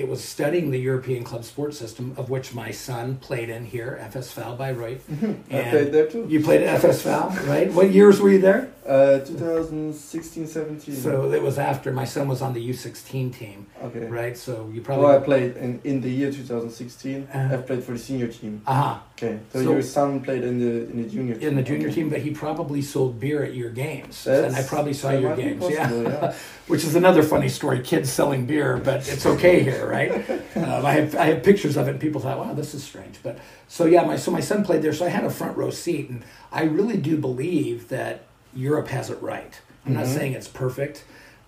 it 0.00 0.08
was 0.08 0.24
studying 0.24 0.70
the 0.70 0.78
European 0.78 1.24
club 1.24 1.44
sports 1.44 1.78
system, 1.78 2.14
of 2.16 2.30
which 2.30 2.54
my 2.54 2.70
son 2.70 3.18
played 3.18 3.50
in 3.50 3.66
here, 3.66 3.98
FS 4.00 4.30
by 4.56 4.72
Roy. 4.72 4.94
Mm-hmm. 4.96 5.54
I 5.54 5.70
played 5.70 5.92
there 5.92 6.06
too. 6.06 6.26
You 6.28 6.42
played 6.42 6.62
at 6.62 6.82
FS 6.82 7.02
right? 7.46 7.70
What 7.70 7.90
years 7.90 8.18
were 8.20 8.30
you 8.30 8.40
there? 8.40 8.72
Uh, 8.86 9.18
2016, 9.20 10.46
17. 10.46 10.94
So 10.96 11.30
it 11.32 11.42
was 11.42 11.58
after 11.58 11.92
my 11.92 12.04
son 12.04 12.28
was 12.28 12.40
on 12.40 12.54
the 12.54 12.70
U16 12.70 13.34
team, 13.36 13.66
okay. 13.82 14.06
right? 14.06 14.36
So 14.36 14.70
you 14.72 14.80
probably. 14.80 15.04
Well, 15.04 15.16
I 15.16 15.20
played 15.22 15.56
in, 15.58 15.80
in 15.84 16.00
the 16.00 16.10
year 16.10 16.32
2016. 16.32 17.28
Uh, 17.32 17.50
I 17.52 17.56
played 17.58 17.84
for 17.84 17.92
the 17.92 17.98
senior 17.98 18.28
team. 18.28 18.62
uh-huh. 18.66 18.98
Okay. 19.16 19.38
So, 19.52 19.62
So- 19.62 19.72
your 19.72 19.82
son 19.82 20.22
played 20.22 20.44
in 20.44 20.58
the 20.58 20.90
in 20.90 21.02
the 21.02 21.08
junior 21.08 21.34
team. 21.34 21.48
in 21.48 21.56
the 21.56 21.62
junior 21.62 21.88
okay. 21.88 21.94
team, 21.94 22.08
but 22.08 22.20
he 22.20 22.30
probably 22.30 22.80
sold 22.80 23.20
beer 23.20 23.44
at 23.44 23.54
your 23.54 23.68
games, 23.70 24.24
That's- 24.24 24.46
and 24.46 24.56
I 24.56 24.66
probably 24.66 24.94
saw 24.94 25.10
your 25.10 25.36
games. 25.36 25.60
possible, 25.60 26.02
yeah. 26.04 26.08
yeah. 26.08 26.34
which 26.66 26.82
is 26.84 26.94
another 26.94 27.22
funny 27.22 27.50
story. 27.50 27.80
Kids 27.80 28.10
selling 28.10 28.46
beer, 28.46 28.78
but 28.78 29.06
it's 29.06 29.26
okay 29.26 29.62
here, 29.62 29.86
right? 29.86 30.24
Um, 30.56 30.84
I 30.84 30.92
have 30.92 31.14
I 31.14 31.26
have 31.26 31.42
pictures 31.44 31.76
of 31.76 31.86
it, 31.86 31.92
and 31.92 32.00
people 32.00 32.20
thought, 32.20 32.38
"Wow, 32.38 32.54
this 32.54 32.74
is 32.74 32.82
strange." 32.82 33.20
But 33.22 33.38
so 33.68 33.84
yeah, 33.86 34.02
my 34.04 34.16
so 34.16 34.30
my 34.32 34.40
son 34.40 34.64
played 34.64 34.82
there, 34.82 34.92
so 34.92 35.06
I 35.06 35.08
had 35.08 35.24
a 35.24 35.30
front 35.30 35.56
row 35.56 35.70
seat, 35.70 36.08
and 36.10 36.24
I 36.50 36.64
really 36.64 36.96
do 36.96 37.16
believe 37.16 37.88
that 37.88 38.24
Europe 38.54 38.88
has 38.88 39.10
it 39.10 39.20
right. 39.22 39.58
I'm 39.86 39.94
not 39.94 40.04
Mhm. 40.04 40.14
saying 40.14 40.32
it's 40.34 40.48
perfect, 40.48 41.04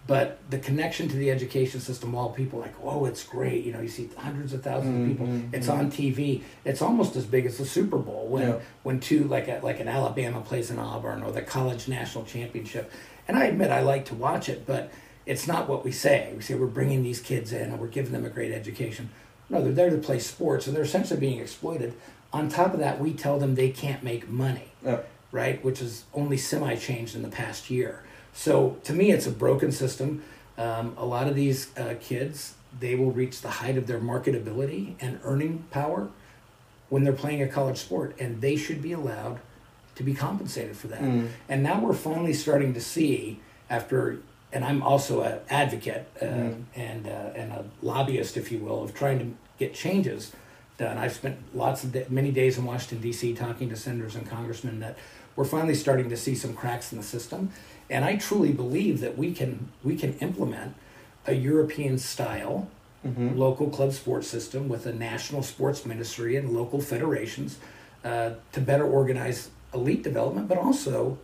but 0.07 0.39
the 0.51 0.59
connection 0.59 1.09
to 1.09 1.17
the 1.17 1.31
education 1.31 1.81
system, 1.81 2.13
while 2.13 2.31
people 2.31 2.59
are 2.59 2.63
like, 2.63 2.75
"Oh, 2.83 3.05
it's 3.05 3.23
great," 3.23 3.65
you 3.65 3.73
know, 3.73 3.81
you 3.81 3.89
see 3.89 4.09
hundreds 4.17 4.53
of 4.53 4.63
1000s 4.63 5.01
of 5.03 5.07
people. 5.09 5.27
Mhm, 5.27 5.49
It's 5.55 5.67
mhm. 5.69 5.79
on 5.79 5.91
TV. 5.91 6.43
It's 6.65 6.83
almost 6.83 7.15
as 7.15 7.25
big 7.25 7.47
as 7.47 7.59
the 7.59 7.65
Super 7.67 7.99
Bowl 7.99 8.27
when 8.29 8.49
Yeah. 8.49 8.55
when 8.83 8.99
two 9.01 9.25
like 9.25 9.49
a, 9.49 9.61
like 9.63 9.79
an 9.81 9.89
Alabama 9.89 10.41
plays 10.41 10.71
in 10.71 10.79
Auburn 10.79 11.23
or 11.23 11.31
the 11.31 11.43
college 11.43 11.87
national 11.89 12.25
championship. 12.25 12.91
And 13.29 13.37
I 13.37 13.45
admit 13.45 13.71
I 13.71 13.81
like 13.83 14.05
to 14.07 14.15
watch 14.15 14.49
it, 14.49 14.67
but 14.67 14.91
it's 15.27 15.47
not 15.47 15.69
what 15.69 15.85
we 15.85 15.93
say. 15.93 16.33
We 16.35 16.43
say 16.43 16.55
we're 16.55 16.67
bringing 16.67 17.05
these 17.05 17.21
kids 17.21 17.53
in 17.53 17.71
and 17.71 17.79
we're 17.79 17.87
giving 17.87 18.11
them 18.13 18.25
a 18.25 18.31
great 18.31 18.51
education. 18.53 19.11
No, 19.49 19.63
they're 19.63 19.73
there 19.73 19.91
to 19.91 19.99
play 19.99 20.19
sports 20.19 20.67
and 20.67 20.75
they're 20.75 20.83
essentially 20.83 21.21
being 21.21 21.39
exploited. 21.39 21.93
On 22.33 22.49
top 22.49 22.75
of 22.75 22.81
that, 22.81 22.99
we 22.99 23.13
tell 23.13 23.39
them 23.39 23.55
they 23.55 23.69
can't 23.71 24.03
make 24.03 24.29
money. 24.29 24.73
Right? 25.33 25.63
Which 25.65 25.81
is 25.83 26.05
only 26.15 26.37
semi 26.37 26.77
changed 26.77 27.17
in 27.17 27.23
the 27.23 27.29
past 27.29 27.71
year. 27.71 28.05
So 28.33 28.77
to 28.85 28.93
me, 28.93 29.11
it's 29.11 29.27
a 29.27 29.31
broken 29.31 29.73
system. 29.73 30.23
Um, 30.57 30.95
a 30.97 31.05
lot 31.05 31.27
of 31.27 31.35
these 31.35 31.77
uh, 31.77 31.95
kids, 32.01 32.55
they 32.79 32.95
will 32.95 33.11
reach 33.11 33.41
the 33.41 33.49
height 33.51 33.77
of 33.77 33.87
their 33.87 33.99
marketability 33.99 34.95
and 35.01 35.19
earning 35.25 35.65
power 35.71 36.09
when 36.89 37.05
they're 37.05 37.13
playing 37.15 37.43
a 37.43 37.49
college 37.49 37.79
sport, 37.79 38.15
and 38.21 38.41
they 38.43 38.55
should 38.57 38.83
be 38.83 38.93
allowed 38.93 39.41
to 39.95 40.03
be 40.03 40.13
compensated 40.15 40.77
for 40.77 40.89
that. 40.89 41.01
Mm. 41.03 41.29
And 41.49 41.63
now 41.63 41.81
we're 41.81 41.95
finally 41.95 42.35
starting 42.35 42.75
to 42.75 42.81
see 42.81 43.41
after, 43.71 44.19
and 44.53 44.63
I'm 44.65 44.83
also 44.83 45.23
an 45.23 45.41
advocate 45.49 46.07
uh, 46.21 46.25
Mm. 46.27 46.63
and 46.75 47.07
uh, 47.09 47.11
and 47.41 47.53
a 47.53 47.65
lobbyist, 47.83 48.37
if 48.37 48.53
you 48.53 48.59
will, 48.59 48.83
of 48.85 48.95
trying 48.95 49.19
to 49.19 49.27
get 49.59 49.75
changes 49.75 50.33
done. 50.79 50.97
I've 50.99 51.13
spent 51.15 51.39
lots 51.55 51.85
of 51.85 52.11
many 52.11 52.31
days 52.31 52.59
in 52.59 52.65
Washington 52.65 53.01
D.C. 53.01 53.35
talking 53.35 53.69
to 53.71 53.77
senators 53.77 54.15
and 54.15 54.29
congressmen 54.29 54.81
that 54.81 54.97
we're 55.37 55.45
finally 55.45 55.75
starting 55.75 56.09
to 56.11 56.17
see 56.17 56.35
some 56.35 56.55
cracks 56.55 56.93
in 56.93 56.99
the 56.99 57.05
system, 57.05 57.51
and 57.91 58.05
I 58.05 58.17
truly 58.17 58.53
believe 58.53 59.01
that 59.01 59.17
we 59.19 59.33
can 59.33 59.69
we 59.83 59.97
can 59.97 60.15
implement 60.19 60.75
a 61.27 61.35
European 61.35 61.99
style 61.99 62.69
Mhm. 63.05 63.37
local 63.37 63.69
club 63.69 63.93
sports 63.93 64.29
system 64.29 64.69
with 64.69 64.87
a 64.87 64.93
national 64.93 65.43
sports 65.43 65.85
ministry 65.85 66.37
and 66.37 66.51
local 66.51 66.81
federations 66.81 67.59
uh, 68.05 68.31
to 68.53 68.61
better 68.61 68.85
organize 68.85 69.49
elite 69.75 70.05
development, 70.05 70.47
but 70.49 70.57
also 70.57 71.19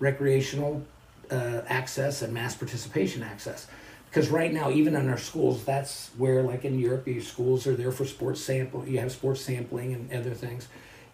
recreational 0.00 0.82
uh, 1.30 1.60
access 1.68 2.22
and 2.22 2.32
mass 2.34 2.56
participation 2.56 3.22
access. 3.22 3.68
Because 4.08 4.28
right 4.28 4.52
now, 4.52 4.70
even 4.70 4.96
in 4.96 5.08
our 5.08 5.18
schools, 5.18 5.64
that's 5.64 6.10
where, 6.18 6.42
like 6.42 6.64
in 6.64 6.80
Europe, 6.80 7.06
your 7.06 7.22
schools 7.22 7.64
are 7.68 7.76
there 7.76 7.92
for 7.92 8.04
sports 8.04 8.40
sample. 8.40 8.84
You 8.84 8.98
have 8.98 9.12
sports 9.12 9.40
sampling 9.40 9.94
and 9.94 10.12
other 10.12 10.34
things. 10.34 10.66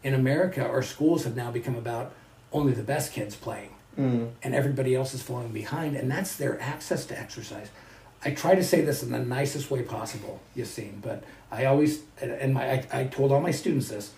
In 0.02 0.14
America, 0.14 0.66
our 0.66 0.82
schools 0.82 1.24
have 1.24 1.36
now 1.36 1.50
become 1.50 1.76
about 1.76 2.12
only 2.52 2.72
the 2.72 2.82
best 2.82 3.12
kids 3.12 3.34
playing 3.36 3.70
Mm. 3.98 4.32
and 4.42 4.54
everybody 4.54 4.94
else 4.94 5.14
is 5.14 5.22
falling 5.22 5.48
behind, 5.52 5.96
and 5.96 6.10
that's 6.10 6.36
their 6.36 6.60
access 6.60 7.06
to 7.06 7.18
exercise. 7.18 7.68
I 8.22 8.32
try 8.32 8.54
to 8.54 8.62
say 8.62 8.82
this 8.82 9.02
in 9.02 9.10
the 9.10 9.18
nicest 9.18 9.70
way 9.70 9.82
possible, 9.82 10.40
you've 10.54 10.68
seen, 10.68 10.98
but 11.02 11.24
I 11.50 11.64
always, 11.64 12.00
and- 12.20 12.30
and 12.32 12.52
my, 12.54 12.72
I, 12.72 12.86
I 12.92 13.04
told 13.04 13.32
all 13.32 13.40
my 13.40 13.52
students 13.52 13.88
this 13.88 14.12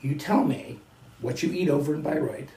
you 0.00 0.14
tell 0.14 0.44
me 0.44 0.78
what 1.20 1.42
you 1.42 1.52
eat 1.52 1.68
over 1.68 1.94
in 1.94 2.02
Bayreuth, 2.02 2.48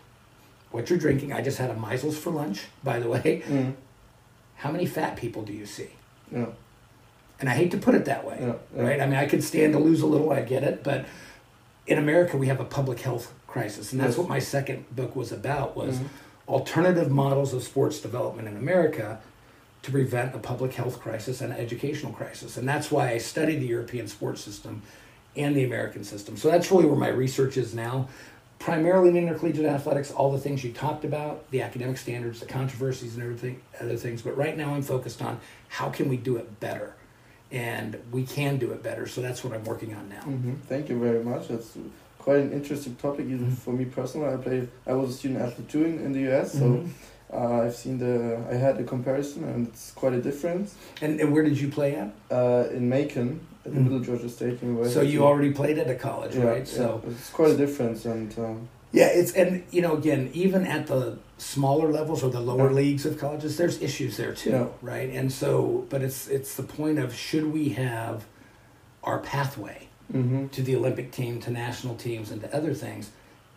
what 0.72 0.89
you're 0.89 1.00
drinking. 1.00 1.34
I 1.34 1.41
just 1.41 1.58
had 1.58 1.69
a 1.72 1.75
measles 1.75 2.17
for 2.17 2.29
lunch, 2.31 2.67
by 2.84 3.00
the 3.00 3.10
way. 3.10 3.43
Mm. 3.48 3.74
How 4.55 4.72
many 4.72 4.86
fat 4.86 5.15
people 5.17 5.41
do 5.43 5.51
you 5.53 5.65
see? 5.65 5.89
Yeah. 6.31 6.48
And 7.39 7.50
I 7.50 7.53
hate 7.53 7.72
to 7.72 7.77
put 7.77 7.96
it 7.96 8.05
that 8.05 8.25
way, 8.25 8.38
Yeah, 8.39 8.53
yeah. 8.75 8.81
right? 8.84 9.01
I 9.01 9.05
mean, 9.08 9.15
I 9.19 9.25
could 9.25 9.43
stand 9.43 9.74
to 9.74 9.79
lose 9.79 10.01
a 10.01 10.05
little, 10.05 10.31
I 10.31 10.41
get 10.41 10.63
it, 10.63 10.84
but 10.84 11.05
in 11.88 11.98
America, 11.98 12.38
we 12.38 12.48
have 12.48 12.60
a 12.62 12.65
public 12.65 13.00
health 13.00 13.34
crisis, 13.49 13.91
and 13.91 13.99
that's 14.01 14.17
what 14.17 14.29
my 14.29 14.39
second 14.39 14.85
book 14.95 15.15
was 15.15 15.31
about. 15.31 15.75
Was 15.75 15.99
Mhm. 15.99 16.05
alternative 16.47 17.09
models 17.11 17.53
of 17.53 17.63
sports 17.63 17.99
development 17.99 18.47
in 18.47 18.55
America 18.57 19.19
to 19.81 19.91
prevent 19.91 20.35
a 20.35 20.39
public 20.39 20.73
health 20.73 20.99
crisis 20.99 21.41
and 21.41 21.53
an 21.53 21.59
educational 21.59 22.11
crisis. 22.11 22.57
And 22.57 22.67
that's 22.67 22.91
why 22.91 23.09
I 23.11 23.17
study 23.17 23.55
the 23.57 23.65
European 23.67 24.07
sports 24.07 24.41
system 24.41 24.81
and 25.37 25.55
the 25.55 25.63
American 25.63 26.03
system. 26.03 26.35
So 26.37 26.49
that's 26.49 26.69
really 26.71 26.85
where 26.85 26.97
my 26.97 27.07
research 27.09 27.55
is 27.55 27.73
now. 27.73 28.07
Primarily 28.57 29.09
in 29.09 29.15
intercollegiate 29.15 29.65
athletics, 29.65 30.11
all 30.11 30.33
the 30.33 30.39
things 30.39 30.65
you 30.65 30.73
talked 30.73 31.05
about, 31.05 31.49
the 31.51 31.61
academic 31.61 31.97
standards, 31.97 32.41
the 32.41 32.45
controversies 32.45 33.13
and 33.13 33.23
everything, 33.23 33.61
other 33.79 33.95
things. 33.95 34.21
But 34.21 34.35
right 34.35 34.57
now 34.57 34.73
I'm 34.73 34.81
focused 34.81 35.21
on 35.21 35.39
how 35.69 35.89
can 35.89 36.09
we 36.09 36.17
do 36.17 36.35
it 36.35 36.59
better? 36.59 36.93
And 37.51 37.97
we 38.11 38.23
can 38.25 38.57
do 38.57 38.71
it 38.71 38.83
better. 38.83 39.07
So 39.07 39.21
that's 39.21 39.43
what 39.45 39.53
I'm 39.53 39.63
working 39.63 39.93
on 39.95 40.09
now. 40.09 40.21
hmm 40.23 40.55
Thank 40.67 40.89
you 40.89 40.99
very 40.99 41.23
much. 41.23 41.47
That's 41.47 41.77
quite 42.19 42.39
an 42.39 42.51
interesting 42.51 42.95
topic, 42.95 43.25
even 43.25 43.47
Mhm. 43.47 43.57
for 43.57 43.71
me 43.73 43.85
personally. 43.85 44.31
I 44.33 44.38
played. 44.38 44.67
I 44.85 44.93
was 44.93 45.09
a 45.09 45.13
student 45.13 45.41
athlete 45.41 45.69
too 45.69 45.83
in, 45.85 45.99
in 46.05 46.11
the 46.13 46.23
US, 46.31 46.51
so 46.53 46.65
Mhm. 46.65 46.88
uh, 47.33 47.63
I've 47.65 47.75
seen 47.75 47.97
the. 47.97 48.38
I 48.51 48.55
had 48.55 48.77
the 48.77 48.83
comparison, 48.83 49.43
and 49.45 49.67
it's 49.67 49.91
quite 49.91 50.13
a 50.13 50.21
difference. 50.21 50.75
And, 51.01 51.19
and 51.21 51.31
where 51.33 51.43
did 51.43 51.59
you 51.59 51.69
play 51.69 51.95
at? 51.95 52.09
Uh, 52.31 52.65
in 52.77 52.88
Macon, 52.89 53.39
at 53.65 53.73
the 53.73 53.79
Mhm. 53.79 53.83
Middle 53.83 53.99
Georgia 53.99 54.29
State 54.29 54.61
University. 54.61 54.93
So 54.93 55.01
you 55.01 55.23
already 55.23 55.51
played 55.51 55.77
at 55.79 55.89
a 55.89 55.95
college, 55.95 56.35
yeah, 56.35 56.43
right? 56.51 56.67
So 56.67 57.01
yeah, 57.03 57.11
it's 57.11 57.29
quite 57.29 57.51
a 57.51 57.57
difference, 57.57 58.05
and 58.05 58.29
um, 58.38 58.67
Yeah, 58.91 59.09
it's 59.19 59.33
and 59.33 59.63
you 59.71 59.81
know 59.83 59.93
again, 59.95 60.29
even 60.33 60.65
at 60.65 60.88
the 60.88 61.17
smaller 61.38 61.91
levels 61.91 62.23
or 62.23 62.29
the 62.31 62.39
lower 62.41 62.69
Yeah. 62.69 62.75
leagues 62.81 63.05
of 63.05 63.17
colleges, 63.19 63.55
there's 63.55 63.79
issues 63.81 64.17
there 64.17 64.33
too, 64.33 64.49
Yeah. 64.49 64.65
right? 64.81 65.09
And 65.19 65.31
so, 65.31 65.85
but 65.91 66.01
it's 66.01 66.27
it's 66.27 66.55
the 66.55 66.63
point 66.63 66.97
of 66.99 67.13
should 67.13 67.53
we 67.53 67.69
have 67.69 68.25
our 69.03 69.19
pathway 69.19 69.88
hmm 70.11 70.47
to 70.47 70.61
the 70.61 70.75
Olympic 70.75 71.11
team, 71.11 71.39
to 71.41 71.51
national 71.51 71.95
teams, 71.95 72.31
and 72.31 72.41
to 72.41 72.55
other 72.55 72.73
things 72.73 73.11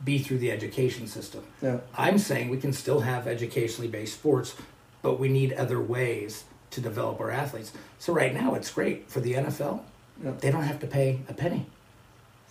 be 0.04 0.18
through 0.18 0.38
the 0.38 0.50
education 0.50 1.06
system? 1.06 1.44
yeah, 1.62 1.78
I'm 1.96 2.18
saying 2.18 2.48
we 2.48 2.58
can 2.58 2.72
still 2.72 3.00
have 3.00 3.26
educationally 3.26 3.88
based 3.88 4.14
sports, 4.14 4.54
but 5.00 5.18
we 5.18 5.28
need 5.28 5.52
other 5.52 5.80
ways 5.80 6.44
to 6.70 6.80
develop 6.80 7.20
our 7.20 7.30
athletes. 7.30 7.72
So 7.98 8.12
right 8.12 8.34
now, 8.34 8.54
it's 8.54 8.70
great 8.70 9.08
for 9.08 9.20
the 9.20 9.34
NFL. 9.34 9.82
Yeah. 10.22 10.32
They 10.32 10.50
don't 10.50 10.62
have 10.62 10.80
to 10.80 10.86
pay 10.86 11.20
a 11.28 11.34
penny. 11.34 11.66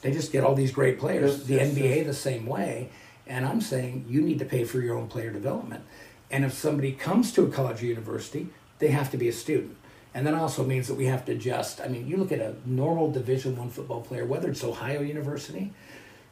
They 0.02 0.12
just 0.12 0.32
get 0.32 0.44
all 0.44 0.56
these 0.56 0.72
great 0.72 1.00
players. 1.00 1.38
Yes, 1.38 1.44
the 1.44 1.54
yes, 1.56 1.74
NBA 1.74 1.96
yes. 1.98 2.06
the 2.06 2.14
same 2.14 2.46
way. 2.46 2.90
And 3.28 3.46
I'm 3.46 3.62
saying 3.62 4.06
you 4.10 4.22
need 4.22 4.40
to 4.40 4.46
pay 4.46 4.64
for 4.64 4.80
your 4.80 4.98
own 4.98 5.08
player 5.08 5.32
development. 5.32 5.84
And 6.30 6.44
if 6.46 6.54
somebody 6.54 6.92
comes 6.94 7.32
to 7.34 7.44
a 7.44 7.50
college 7.50 7.84
or 7.84 7.86
university, 7.86 8.48
they 8.80 8.88
have 8.90 9.12
to 9.12 9.18
be 9.18 9.28
a 9.28 9.34
student. 9.34 9.78
And 10.14 10.28
that 10.28 10.34
also 10.34 10.66
means 10.66 10.88
that 10.88 10.96
we 10.96 11.06
have 11.06 11.24
to 11.26 11.32
adjust. 11.32 11.80
I 11.80 11.88
mean, 11.88 12.06
you 12.08 12.18
look 12.18 12.32
at 12.32 12.40
a 12.40 12.54
normal 12.66 13.12
Division 13.12 13.56
One 13.58 13.70
football 13.70 14.02
player, 14.02 14.26
whether 14.26 14.50
it's 14.50 14.64
Ohio 14.64 15.02
University, 15.02 15.72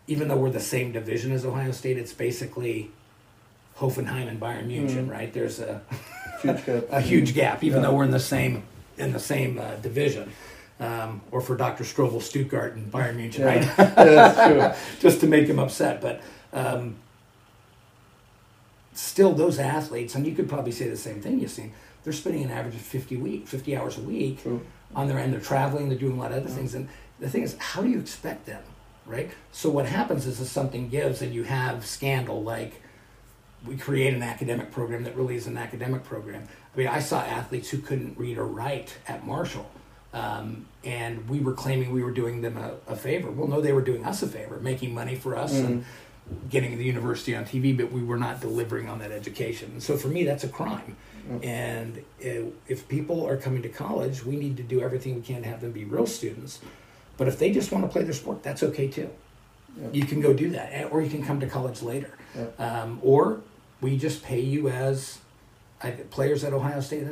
even 0.07 0.27
though 0.27 0.37
we're 0.37 0.49
the 0.49 0.59
same 0.59 0.91
division 0.91 1.31
as 1.31 1.45
Ohio 1.45 1.71
State, 1.71 1.97
it's 1.97 2.11
basically 2.13 2.91
Hoffenheim 3.77 4.27
and 4.27 4.39
Bayern 4.39 4.65
Munich, 4.67 4.91
Mm. 4.91 5.09
right? 5.09 5.33
There's 5.33 5.59
a, 5.61 5.81
huge 6.41 6.65
gap. 6.65 6.83
a 6.91 6.99
huge 7.01 7.33
gap, 7.33 7.63
even 7.63 7.81
Yeah. 7.81 7.87
though 7.89 7.95
we're 7.95 8.03
in 8.05 8.11
the 8.11 8.19
same 8.19 8.63
in 8.97 9.13
the 9.13 9.19
same 9.19 9.57
uh, 9.59 9.75
division. 9.75 10.29
Um, 10.81 11.21
or 11.31 11.39
for 11.41 11.55
Dr. 11.55 11.83
Strobel, 11.85 12.21
Stuttgart 12.21 12.75
and 12.75 12.91
Bayern 12.91 13.15
Munich, 13.15 13.37
Yeah. 13.37 13.45
right? 13.45 13.61
yeah, 13.77 13.93
that's 13.95 14.47
true. 14.47 14.99
Just 14.99 15.21
to 15.21 15.27
make 15.27 15.47
him 15.47 15.57
upset, 15.59 16.01
but 16.01 16.21
um, 16.51 16.95
still, 18.99 19.33
those 19.33 19.59
athletes, 19.59 20.15
and 20.15 20.25
you 20.27 20.35
could 20.35 20.49
probably 20.49 20.71
say 20.71 20.89
the 20.89 20.97
same 20.97 21.21
thing. 21.21 21.39
You 21.39 21.47
see, 21.47 21.71
they're 22.03 22.13
spending 22.13 22.43
an 22.43 22.51
average 22.51 22.75
of 22.75 22.81
fifty 22.81 23.17
week, 23.17 23.47
fifty 23.47 23.75
hours 23.75 23.97
a 23.97 24.01
week 24.01 24.43
True. 24.43 24.61
on 24.95 25.07
their 25.07 25.17
end. 25.19 25.33
They're 25.33 25.39
traveling, 25.41 25.89
they're 25.89 25.97
doing 25.97 26.17
a 26.17 26.19
lot 26.19 26.31
of 26.31 26.37
other 26.37 26.49
Yeah. 26.49 26.55
things. 26.55 26.75
And 26.75 26.87
the 27.19 27.29
thing 27.29 27.43
is, 27.43 27.55
how 27.59 27.81
do 27.81 27.89
you 27.89 27.99
expect 27.99 28.45
them, 28.45 28.63
right? 29.05 29.31
So 29.51 29.69
what 29.69 29.85
happens 29.85 30.25
is, 30.25 30.39
if 30.41 30.47
something 30.47 30.89
gives 30.89 31.21
and 31.21 31.33
you 31.33 31.43
have 31.43 31.85
scandal, 31.85 32.43
like 32.43 32.81
we 33.65 33.75
create 33.75 34.13
an 34.13 34.23
academic 34.23 34.71
program 34.71 35.03
that 35.03 35.15
really 35.17 35.35
is 35.35 35.45
an 35.47 35.57
academic 35.57 36.03
program. 36.03 36.47
I 36.73 36.77
mean, 36.77 36.87
I 36.87 36.99
saw 36.99 37.19
athletes 37.21 37.69
who 37.69 37.79
couldn't 37.79 38.17
read 38.17 38.37
or 38.37 38.45
write 38.45 38.97
at 39.07 39.25
Marshall. 39.25 39.69
Um, 40.13 40.65
and 40.83 41.29
we 41.29 41.39
were 41.39 41.53
claiming 41.53 41.91
we 41.91 42.03
were 42.03 42.11
doing 42.11 42.41
them 42.41 42.57
a, 42.57 42.71
a 42.87 42.95
favor. 42.95 43.29
Well, 43.29 43.47
no, 43.47 43.61
they 43.61 43.73
were 43.73 43.81
doing 43.81 44.05
us 44.05 44.23
a 44.23 44.27
favor, 44.27 44.57
making 44.59 44.93
money 44.93 45.15
for 45.15 45.35
us 45.35 45.53
and 45.59 45.85
getting 46.49 46.77
the 46.77 46.83
university 46.83 47.35
on 47.35 47.45
TV, 47.45 47.75
but 47.75 47.91
we 47.91 48.03
were 48.03 48.17
not 48.17 48.41
delivering 48.41 48.89
on 48.89 48.99
that 48.99 49.11
education. 49.11 49.71
And 49.71 49.83
so 49.83 49.97
for 49.97 50.07
me, 50.07 50.23
that's 50.23 50.43
a 50.43 50.49
crime. 50.49 50.95
And 51.43 51.99
uh, 52.25 52.49
if 52.67 52.87
people 52.87 53.27
are 53.27 53.37
coming 53.37 53.61
to 53.61 53.69
college, 53.69 54.25
we 54.25 54.35
need 54.35 54.57
to 54.57 54.63
do 54.63 54.81
everything 54.81 55.15
we 55.15 55.21
can 55.21 55.43
to 55.43 55.47
have 55.49 55.61
them 55.61 55.71
be 55.71 55.85
real 55.85 56.07
students. 56.07 56.59
But 57.17 57.27
if 57.27 57.37
they 57.37 57.51
just 57.51 57.71
want 57.71 57.85
to 57.85 57.91
play 57.91 58.03
their 58.03 58.13
sport, 58.13 58.41
that's 58.41 58.63
okay 58.63 58.87
too. 58.87 59.09
You 59.93 60.05
can 60.05 60.19
go 60.21 60.33
do 60.33 60.49
that, 60.51 60.91
or 60.91 61.01
you 61.01 61.09
can 61.09 61.23
come 61.23 61.39
to 61.39 61.47
college 61.47 61.81
later. 61.81 62.17
Um, 62.57 62.99
or 63.03 63.41
we 63.79 63.97
just 63.97 64.23
pay 64.23 64.39
you 64.39 64.69
as 64.69 65.19
I, 65.81 65.91
players 65.91 66.43
at 66.43 66.53
Ohio 66.53 66.81
State. 66.81 67.05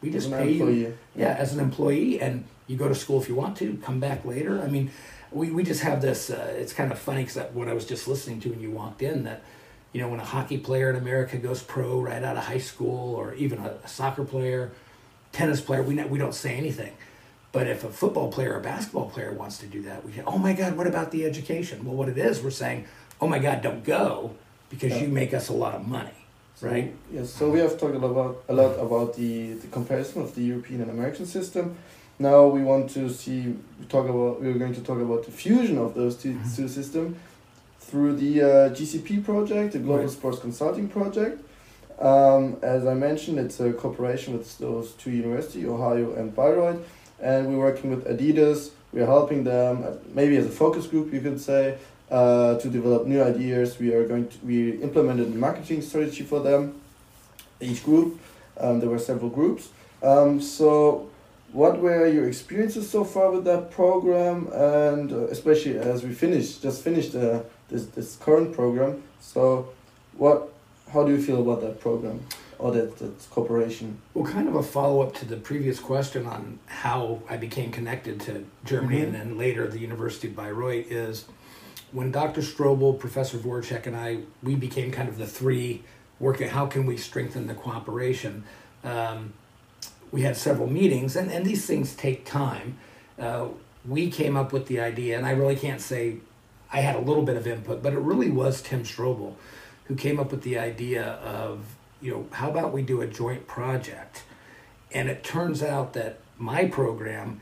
We 0.00 0.10
just 0.10 0.30
pay 0.30 0.50
you, 0.52 0.66
employee. 0.66 0.94
yeah, 1.16 1.34
as 1.38 1.52
an 1.52 1.60
employee, 1.60 2.20
and 2.20 2.44
you 2.66 2.76
go 2.76 2.88
to 2.88 2.94
school 2.94 3.20
if 3.20 3.28
you 3.28 3.34
want 3.34 3.56
to. 3.58 3.76
Come 3.82 4.00
back 4.00 4.24
later. 4.24 4.62
I 4.62 4.68
mean, 4.68 4.90
we, 5.34 5.50
we 5.50 5.64
just 5.64 5.82
have 5.82 6.00
this. 6.00 6.30
Uh, 6.30 6.54
it's 6.56 6.72
kind 6.72 6.92
of 6.92 6.98
funny 6.98 7.24
because 7.24 7.36
what 7.52 7.68
I 7.68 7.74
was 7.74 7.84
just 7.84 8.06
listening 8.08 8.40
to 8.42 8.50
when 8.50 8.60
you 8.60 8.70
walked 8.70 9.02
in 9.02 9.24
that, 9.24 9.42
you 9.92 10.00
know, 10.00 10.08
when 10.08 10.20
a 10.20 10.24
hockey 10.24 10.58
player 10.58 10.88
in 10.90 10.96
America 10.96 11.36
goes 11.36 11.62
pro 11.62 12.00
right 12.00 12.22
out 12.22 12.36
of 12.36 12.44
high 12.44 12.58
school, 12.58 13.14
or 13.14 13.34
even 13.34 13.58
a, 13.58 13.74
a 13.84 13.88
soccer 13.88 14.24
player, 14.24 14.72
tennis 15.32 15.60
player, 15.60 15.82
we 15.82 15.94
not, 15.94 16.08
we 16.08 16.18
don't 16.18 16.34
say 16.34 16.56
anything. 16.56 16.92
But 17.52 17.66
if 17.68 17.84
a 17.84 17.88
football 17.90 18.32
player 18.32 18.54
or 18.54 18.60
basketball 18.60 19.10
player 19.10 19.32
wants 19.32 19.58
to 19.58 19.66
do 19.66 19.82
that, 19.82 20.04
we 20.04 20.12
say, 20.12 20.22
"Oh 20.26 20.38
my 20.38 20.52
God, 20.54 20.76
what 20.76 20.86
about 20.86 21.10
the 21.12 21.24
education?" 21.24 21.84
Well, 21.84 21.94
what 21.94 22.08
it 22.08 22.18
is, 22.18 22.42
we're 22.42 22.50
saying, 22.50 22.86
"Oh 23.20 23.28
my 23.28 23.38
God, 23.38 23.62
don't 23.62 23.84
go 23.84 24.34
because 24.70 24.92
Yeah. 24.92 25.02
you 25.02 25.08
make 25.08 25.32
us 25.34 25.48
a 25.48 25.52
lot 25.52 25.74
of 25.74 25.86
money." 25.86 26.18
So, 26.56 26.68
Right. 26.68 26.94
Yes. 27.12 27.30
So 27.30 27.50
we 27.50 27.58
have 27.60 27.78
talked 27.78 27.94
a 27.94 27.98
lot, 27.98 28.36
a 28.48 28.52
lot 28.52 28.78
about 28.78 29.14
the, 29.14 29.54
the 29.54 29.66
comparison 29.68 30.22
of 30.22 30.34
the 30.34 30.42
European 30.42 30.80
and 30.82 30.90
American 30.90 31.26
system. 31.26 31.76
Now 32.18 32.46
we 32.46 32.62
want 32.62 32.90
to 32.90 33.08
see 33.10 33.56
talk 33.88 34.08
about 34.08 34.40
we're 34.40 34.54
going 34.54 34.74
to 34.74 34.80
talk 34.80 35.00
about 35.00 35.24
the 35.24 35.32
fusion 35.32 35.78
of 35.78 35.94
those 35.94 36.16
2 36.16 36.32
Mhm. 36.34 36.56
two 36.56 36.68
systems 36.68 37.16
through 37.80 38.16
the 38.16 38.42
uh, 38.42 38.68
GCP 38.74 39.18
project, 39.24 39.72
the 39.72 39.78
Global 39.78 40.02
Right. 40.04 40.10
Sports 40.10 40.38
Consulting 40.40 40.88
Project. 40.88 41.40
Um, 41.98 42.56
as 42.62 42.86
I 42.86 42.94
mentioned, 42.94 43.38
it's 43.38 43.60
a 43.60 43.72
cooperation 43.72 44.36
with 44.36 44.58
those 44.58 44.92
two 44.92 45.10
universities, 45.10 45.64
Ohio 45.66 46.12
and 46.14 46.34
Bayreuth, 46.34 46.80
and 47.20 47.40
we're 47.48 47.58
working 47.70 47.90
with 47.90 48.04
Adidas. 48.06 48.70
We're 48.92 49.06
helping 49.06 49.44
them, 49.44 49.84
uh, 49.84 49.90
maybe 50.14 50.36
as 50.36 50.46
a 50.46 50.50
focus 50.50 50.86
group, 50.86 51.12
you 51.12 51.20
could 51.20 51.40
say, 51.40 51.76
uh, 52.10 52.56
to 52.58 52.68
develop 52.68 53.06
new 53.06 53.22
ideas. 53.22 53.78
We 53.78 53.92
are 53.92 54.06
going 54.06 54.28
to 54.28 54.36
we 54.46 54.72
implemented 54.82 55.26
a 55.34 55.36
marketing 55.36 55.82
strategy 55.82 56.22
for 56.24 56.40
them. 56.40 56.74
Each 57.60 57.82
group, 57.84 58.18
um, 58.58 58.80
there 58.80 58.88
were 58.90 58.98
several 59.00 59.30
groups. 59.30 59.68
Um, 60.02 60.40
so, 60.40 61.08
what 61.54 61.78
were 61.80 62.06
your 62.08 62.26
experiences 62.28 62.90
so 62.90 63.04
far 63.04 63.30
with 63.30 63.44
that 63.44 63.70
program, 63.70 64.48
and 64.52 65.12
uh, 65.12 65.28
especially 65.36 65.78
as 65.78 66.02
we 66.02 66.12
finished, 66.12 66.62
just 66.62 66.82
finished 66.82 67.14
uh, 67.14 67.40
this 67.70 67.86
this 67.96 68.16
current 68.16 68.52
program? 68.52 69.02
So, 69.20 69.68
what, 70.18 70.52
how 70.92 71.04
do 71.06 71.12
you 71.12 71.22
feel 71.22 71.40
about 71.40 71.60
that 71.62 71.80
program 71.80 72.18
or 72.58 72.72
that 72.72 72.98
that 72.98 73.14
cooperation? 73.30 73.98
Well, 74.14 74.30
kind 74.32 74.48
of 74.48 74.56
a 74.56 74.62
follow 74.62 75.00
up 75.04 75.14
to 75.20 75.24
the 75.32 75.36
previous 75.36 75.78
question 75.78 76.26
on 76.26 76.58
how 76.66 77.20
I 77.30 77.36
became 77.36 77.70
connected 77.70 78.20
to 78.26 78.44
Germany 78.64 78.98
Mhm. 79.00 79.04
and 79.04 79.14
then 79.14 79.38
later 79.38 79.68
the 79.68 79.78
University 79.78 80.26
of 80.28 80.34
Bayreuth 80.36 80.90
is 80.90 81.24
when 81.92 82.10
Dr. 82.10 82.42
Strobel, 82.42 82.98
Professor 82.98 83.38
Woratschek, 83.38 83.86
and 83.86 83.94
I, 83.96 84.18
we 84.42 84.56
became 84.56 84.90
kind 84.90 85.08
of 85.08 85.16
the 85.18 85.26
three 85.38 85.82
working, 86.18 86.48
how 86.48 86.66
can 86.66 86.86
we 86.86 86.96
strengthen 86.96 87.46
the 87.46 87.54
cooperation? 87.54 88.42
Um, 88.82 89.32
we 90.14 90.22
had 90.22 90.36
several 90.36 90.70
meetings, 90.70 91.16
and, 91.16 91.28
and 91.28 91.44
these 91.44 91.66
things 91.66 91.96
take 91.96 92.24
time. 92.24 92.78
Uh, 93.18 93.48
we 93.84 94.08
came 94.08 94.36
up 94.36 94.52
with 94.52 94.68
the 94.68 94.78
idea, 94.78 95.16
and 95.18 95.26
I 95.26 95.32
really 95.32 95.56
can't 95.56 95.80
say 95.80 96.18
I 96.72 96.82
had 96.82 96.94
a 96.94 97.00
little 97.00 97.24
bit 97.24 97.36
of 97.36 97.48
input, 97.48 97.82
but 97.82 97.92
it 97.92 97.98
really 97.98 98.30
was 98.30 98.62
Tim 98.62 98.84
Strobel 98.84 99.34
who 99.86 99.96
came 99.96 100.20
up 100.20 100.30
with 100.30 100.42
the 100.42 100.56
idea 100.56 101.04
of, 101.04 101.66
you 102.00 102.12
know, 102.12 102.26
how 102.30 102.48
about 102.48 102.72
we 102.72 102.80
do 102.80 103.00
a 103.00 103.08
joint 103.08 103.48
project? 103.48 104.22
And 104.92 105.08
it 105.08 105.24
turns 105.24 105.64
out 105.64 105.94
that 105.94 106.20
my 106.38 106.66
program 106.66 107.40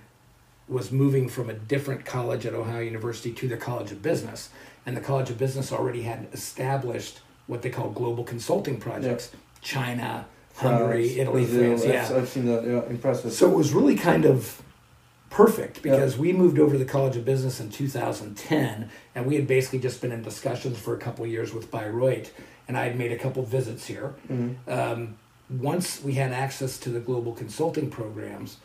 was 0.66 0.90
moving 0.90 1.28
from 1.28 1.50
a 1.50 1.54
different 1.54 2.06
college 2.06 2.46
at 2.46 2.54
Ohio 2.54 2.80
University 2.80 3.32
to 3.34 3.48
the 3.48 3.58
College 3.58 3.92
of 3.92 4.02
Business. 4.02 4.48
And 4.86 4.96
the 4.96 5.02
College 5.02 5.28
of 5.28 5.36
Business 5.36 5.72
already 5.72 6.02
had 6.02 6.26
established 6.32 7.20
what 7.46 7.60
they 7.60 7.68
call 7.70 7.90
global 7.90 8.24
consulting 8.24 8.80
projects 8.80 9.30
China, 9.60 10.24
Hungary, 10.56 11.04
France, 11.08 11.18
Italy, 11.20 11.44
Brazil, 11.44 11.62
France. 11.78 11.82
I've- 11.84 11.92
Yeah. 12.14 12.16
I've 12.20 12.28
seen 12.28 12.44
that. 12.46 12.64
Yeah, 12.66 12.82
impressive. 12.90 13.32
So 13.32 13.50
it 13.50 13.56
was 13.56 13.72
really 13.72 13.96
kind 13.96 14.24
of 14.24 14.60
perfect 15.30 15.82
because 15.82 16.18
we 16.18 16.32
moved 16.32 16.58
over 16.58 16.72
to 16.72 16.78
the 16.78 16.84
College 16.84 17.16
of 17.16 17.24
Business 17.24 17.58
in 17.60 17.70
2010, 17.70 18.90
and 19.14 19.26
we 19.26 19.36
had 19.36 19.46
basically 19.46 19.78
just 19.78 20.00
been 20.02 20.12
in 20.12 20.22
discussions 20.22 20.78
for 20.78 20.94
a 20.94 20.98
couple 20.98 21.24
of 21.24 21.30
years 21.30 21.54
with 21.54 21.70
Bayreuth, 21.70 22.30
and 22.68 22.76
I 22.76 22.84
had 22.84 22.98
made 22.98 23.12
a 23.12 23.16
couple 23.16 23.42
visits 23.42 23.86
here. 23.86 24.14
Mhm. 24.30 24.56
Um, 24.68 25.16
once 25.50 26.02
we 26.02 26.14
had 26.14 26.32
access 26.32 26.78
to 26.78 26.90
the 26.90 27.00
global 27.00 27.32
consulting 27.32 27.90
programs, 27.90 28.58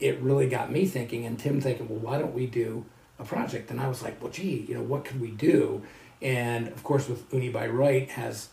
it 0.00 0.18
really 0.20 0.48
got 0.48 0.72
me 0.72 0.86
thinking, 0.86 1.24
and 1.26 1.38
Tim 1.38 1.60
thinking, 1.60 1.88
well, 1.88 1.98
why 1.98 2.18
don't 2.18 2.34
we 2.34 2.46
do 2.46 2.84
a 3.18 3.24
project? 3.24 3.70
And 3.70 3.80
I 3.80 3.88
was 3.88 4.02
like, 4.02 4.20
well, 4.22 4.32
gee, 4.32 4.64
you 4.68 4.74
know, 4.74 4.82
what 4.82 5.04
could 5.04 5.20
we 5.20 5.30
do? 5.30 5.82
And 6.22 6.68
of 6.68 6.82
course, 6.82 7.08
with 7.08 7.24
Uni 7.32 7.50
Bayreuth 7.52 8.08
has 8.10 8.48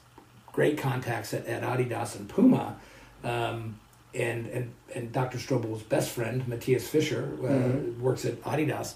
great 0.53 0.77
contacts 0.77 1.33
at, 1.33 1.45
at 1.47 1.61
Adidas 1.63 2.15
and 2.15 2.29
Puma. 2.29 2.77
Um, 3.23 3.79
and, 4.15 4.45
and, 4.47 4.71
and 4.95 5.11
Dr. 5.11 5.39
Strobel's 5.39 5.81
best 5.81 6.11
friend, 6.11 6.47
Matthias 6.47 6.87
Fischer, 6.87 7.23
uh, 7.41 7.47
Mhm. 7.47 7.99
works 7.99 8.23
at 8.25 8.39
Adidas. 8.43 8.93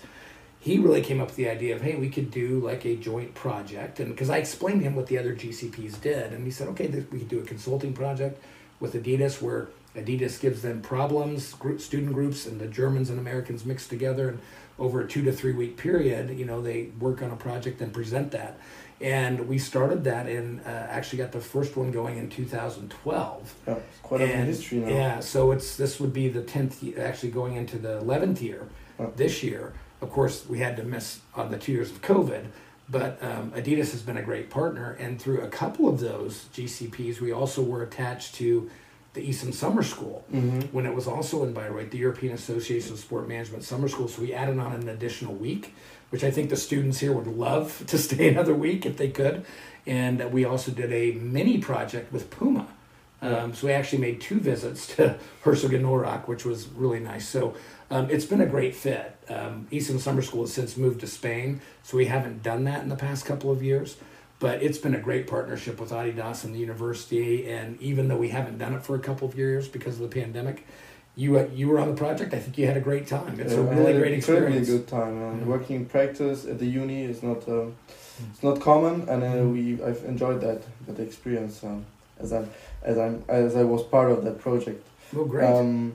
He 0.59 0.77
really 0.77 1.01
came 1.01 1.19
up 1.19 1.27
with 1.27 1.35
the 1.37 1.49
idea 1.49 1.75
of, 1.75 1.81
hey, 1.81 1.95
we 1.95 2.09
could 2.09 2.29
do 2.29 2.59
like 2.59 2.85
a 2.85 2.95
joint 2.95 3.33
project. 3.33 3.99
And 3.99 4.09
because 4.09 4.29
I 4.29 4.37
explained 4.37 4.81
to 4.81 4.85
him 4.87 4.95
what 4.95 5.07
the 5.07 5.17
other 5.17 5.33
GCPs 5.35 5.99
did. 6.01 6.33
And 6.33 6.45
he 6.45 6.51
said, 6.51 6.67
okay, 6.69 6.87
th- 6.87 7.05
we 7.11 7.19
could 7.19 7.29
do 7.29 7.39
a 7.39 7.43
consulting 7.43 7.93
project 7.93 8.41
with 8.79 8.93
Adidas 8.93 9.41
where 9.41 9.69
Adidas 9.97 10.39
gives 10.39 10.61
them 10.61 10.81
problems, 10.81 11.53
group, 11.53 11.81
student 11.81 12.13
groups, 12.13 12.45
and 12.45 12.59
the 12.61 12.67
Germans 12.67 13.09
and 13.09 13.19
Americans 13.19 13.65
mixed 13.65 13.89
together. 13.89 14.29
And 14.29 14.39
over 14.79 15.01
a 15.01 15.07
two 15.07 15.23
to 15.23 15.31
three 15.31 15.53
week 15.53 15.75
period, 15.77 16.37
you 16.37 16.45
know, 16.45 16.61
they 16.61 16.89
work 16.99 17.21
on 17.21 17.31
a 17.31 17.35
project 17.35 17.81
and 17.81 17.91
present 17.93 18.31
that. 18.31 18.59
And 18.99 19.47
we 19.47 19.57
started 19.59 20.03
that 20.05 20.27
and 20.27 20.59
uh, 20.61 20.69
actually 20.69 21.19
got 21.19 21.31
the 21.31 21.39
first 21.41 21.75
one 21.77 21.91
going 21.91 22.17
in 22.17 22.29
2012. 22.29 23.55
Yeah, 23.67 23.75
quite 24.01 24.21
a 24.21 24.25
long 24.25 24.45
history 24.45 24.79
now. 24.79 24.87
Yeah, 24.89 25.19
so 25.19 25.51
it's 25.51 25.77
this 25.77 25.99
would 25.99 26.13
be 26.13 26.29
the 26.29 26.41
tenth, 26.41 26.83
actually 26.97 27.31
going 27.31 27.55
into 27.55 27.77
the 27.77 27.97
eleventh 27.97 28.41
year 28.41 28.67
Oh. 28.99 29.11
this 29.15 29.43
year. 29.43 29.73
Of 30.01 30.09
course, 30.11 30.45
we 30.47 30.59
had 30.59 30.75
to 30.77 30.83
miss 30.83 31.19
on 31.35 31.51
the 31.51 31.57
two 31.57 31.71
years 31.71 31.91
of 31.91 32.01
COVID, 32.01 32.45
but 32.89 33.21
um, 33.21 33.51
Adidas 33.51 33.91
has 33.91 34.01
been 34.01 34.17
a 34.17 34.23
great 34.23 34.49
partner, 34.49 34.95
and 34.99 35.21
through 35.21 35.41
a 35.41 35.47
couple 35.47 35.87
of 35.87 35.99
those 35.99 36.45
GCPs, 36.55 37.19
we 37.19 37.31
also 37.31 37.61
were 37.61 37.83
attached 37.83 38.33
to 38.35 38.69
the 39.17 39.27
EASM 39.27 39.53
Summer 39.53 39.83
School 39.83 40.23
hmm 40.31 40.59
when 40.71 40.85
it 40.85 40.93
was 40.93 41.07
also 41.07 41.43
in 41.43 41.53
Bayreuth, 41.53 41.91
the 41.91 41.97
European 41.97 42.33
Association 42.33 42.93
of 42.93 42.99
Sport 42.99 43.27
Management 43.27 43.63
Summer 43.63 43.87
School. 43.87 44.07
So 44.07 44.21
we 44.21 44.33
added 44.33 44.59
on 44.59 44.73
an 44.73 44.89
additional 44.89 45.33
week, 45.33 45.73
which 46.09 46.23
I 46.23 46.31
think 46.31 46.49
the 46.49 46.57
students 46.57 46.99
here 46.99 47.13
would 47.13 47.27
love 47.27 47.83
to 47.91 47.97
stay 47.97 48.29
another 48.29 48.53
week 48.53 48.85
if 48.85 48.97
they 48.97 49.09
could. 49.09 49.45
And 49.85 50.31
we 50.31 50.45
also 50.45 50.71
did 50.71 50.91
a 50.91 51.13
mini 51.13 51.57
project 51.57 52.11
with 52.11 52.29
Puma. 52.29 52.67
Um, 53.21 53.53
so 53.53 53.67
we 53.67 53.73
actually 53.73 53.99
made 53.99 54.21
two 54.21 54.39
visits 54.39 54.87
to 54.95 55.17
Herzogenaurach, 55.43 56.27
which 56.27 56.45
was 56.45 56.67
really 56.67 56.99
nice. 56.99 57.27
So 57.27 57.55
um, 57.89 58.09
it's 58.09 58.25
been 58.25 58.41
a 58.41 58.45
great 58.45 58.75
fit. 58.75 59.15
Um, 59.29 59.67
EASM 59.71 59.99
Summer 59.99 60.21
School 60.21 60.41
has 60.41 60.53
since 60.53 60.77
moved 60.77 60.99
to 60.99 61.07
Spain, 61.07 61.61
so 61.83 61.97
we 61.97 62.05
haven't 62.05 62.43
done 62.43 62.65
that 62.65 62.83
in 62.83 62.89
the 62.89 62.95
past 62.95 63.25
couple 63.25 63.51
of 63.51 63.63
years. 63.63 63.97
But 64.39 64.61
it's 64.61 64.77
been 64.77 64.93
a 64.93 64.99
great 64.99 65.25
partnership 65.27 65.79
with 65.79 65.89
Adidas 65.91 66.43
and 66.43 66.53
the 66.53 66.59
university. 66.59 67.49
And 67.49 67.81
even 67.81 68.07
though 68.07 68.17
we 68.17 68.29
haven't 68.29 68.59
done 68.59 68.73
it 68.73 68.83
for 68.83 68.95
a 68.95 68.99
couple 68.99 69.27
of 69.27 69.35
years 69.35 69.67
because 69.67 69.95
of 69.95 70.01
the 70.09 70.21
pandemic, 70.21 70.65
you 71.15 71.39
uh, 71.39 71.47
you 71.55 71.67
were 71.69 71.79
on 71.79 71.87
the 71.89 71.95
project. 71.95 72.33
I 72.35 72.39
think 72.39 72.57
you 72.59 72.67
had 72.67 72.77
a 72.77 72.81
great 72.89 73.07
time. 73.07 73.39
It's 73.39 73.53
a 73.53 73.55
Yeah, 73.63 73.69
I 73.71 73.75
really 73.75 73.93
great 73.93 74.13
experience. 74.13 74.69
good 74.69 74.87
time. 74.87 75.17
And 75.23 75.41
Mhm. 75.41 75.45
working 75.47 75.75
in 75.77 75.85
practice 75.87 76.45
at 76.45 76.59
the 76.59 76.67
uni 76.67 77.05
is 77.05 77.23
not 77.23 77.47
um, 77.49 77.73
it's 78.31 78.43
not 78.43 78.59
common, 78.61 78.95
and 79.09 79.23
uh, 79.23 79.27
Mhm. 79.41 79.53
we 79.53 79.61
I've 79.83 80.03
enjoyed 80.05 80.39
that 80.41 80.61
that 80.85 80.99
experience 80.99 81.63
um, 81.63 81.85
as 82.19 82.31
I 82.31 82.45
as 82.83 82.97
I 82.99 83.07
as 83.27 83.55
I 83.55 83.63
was 83.63 83.81
part 83.81 84.11
of 84.11 84.23
that 84.25 84.37
project. 84.39 84.85
Well, 85.13 85.25
great. 85.25 85.49
Um, 85.49 85.93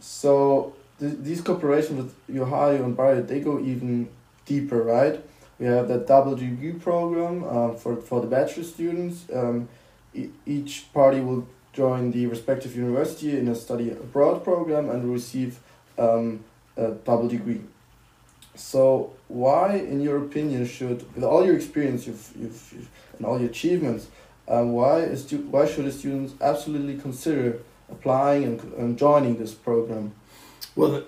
so 0.00 0.72
th- 0.98 1.18
these 1.22 1.40
cooperation 1.40 1.96
with 1.96 2.12
Ohio 2.36 2.82
and 2.84 2.96
Bayreuth, 2.96 3.28
they 3.28 3.40
go 3.40 3.60
even 3.60 4.08
deeper, 4.46 4.82
right? 4.82 5.20
We 5.62 5.68
have 5.68 5.86
the 5.86 5.98
double 5.98 6.34
degree 6.34 6.72
program 6.72 7.44
um, 7.44 7.76
for 7.76 7.94
for 7.94 8.20
the 8.20 8.26
bachelor 8.26 8.64
students. 8.64 9.26
Um, 9.32 9.68
e- 10.12 10.30
each 10.44 10.92
party 10.92 11.20
will 11.20 11.46
join 11.72 12.10
the 12.10 12.26
respective 12.26 12.74
university 12.74 13.38
in 13.38 13.46
a 13.46 13.54
study 13.54 13.90
abroad 13.90 14.42
program 14.42 14.90
and 14.90 15.12
receive 15.12 15.60
um, 15.96 16.42
a 16.76 16.88
double 17.08 17.28
degree. 17.28 17.60
So 18.56 19.12
why, 19.28 19.76
in 19.76 20.00
your 20.00 20.18
opinion, 20.24 20.66
should 20.66 21.06
with 21.14 21.22
all 21.22 21.46
your 21.46 21.54
experience 21.54 22.08
you've, 22.08 22.32
you've, 22.36 22.72
you've 22.72 22.90
and 23.18 23.24
all 23.24 23.38
your 23.38 23.48
achievements, 23.48 24.08
um, 24.48 24.72
why 24.72 25.02
is 25.14 25.32
why 25.32 25.66
should 25.66 25.84
the 25.84 25.92
students 25.92 26.34
absolutely 26.40 26.98
consider 26.98 27.60
applying 27.88 28.42
and, 28.42 28.60
and 28.80 28.98
joining 28.98 29.36
this 29.36 29.54
program? 29.54 30.12
Well, 30.74 31.04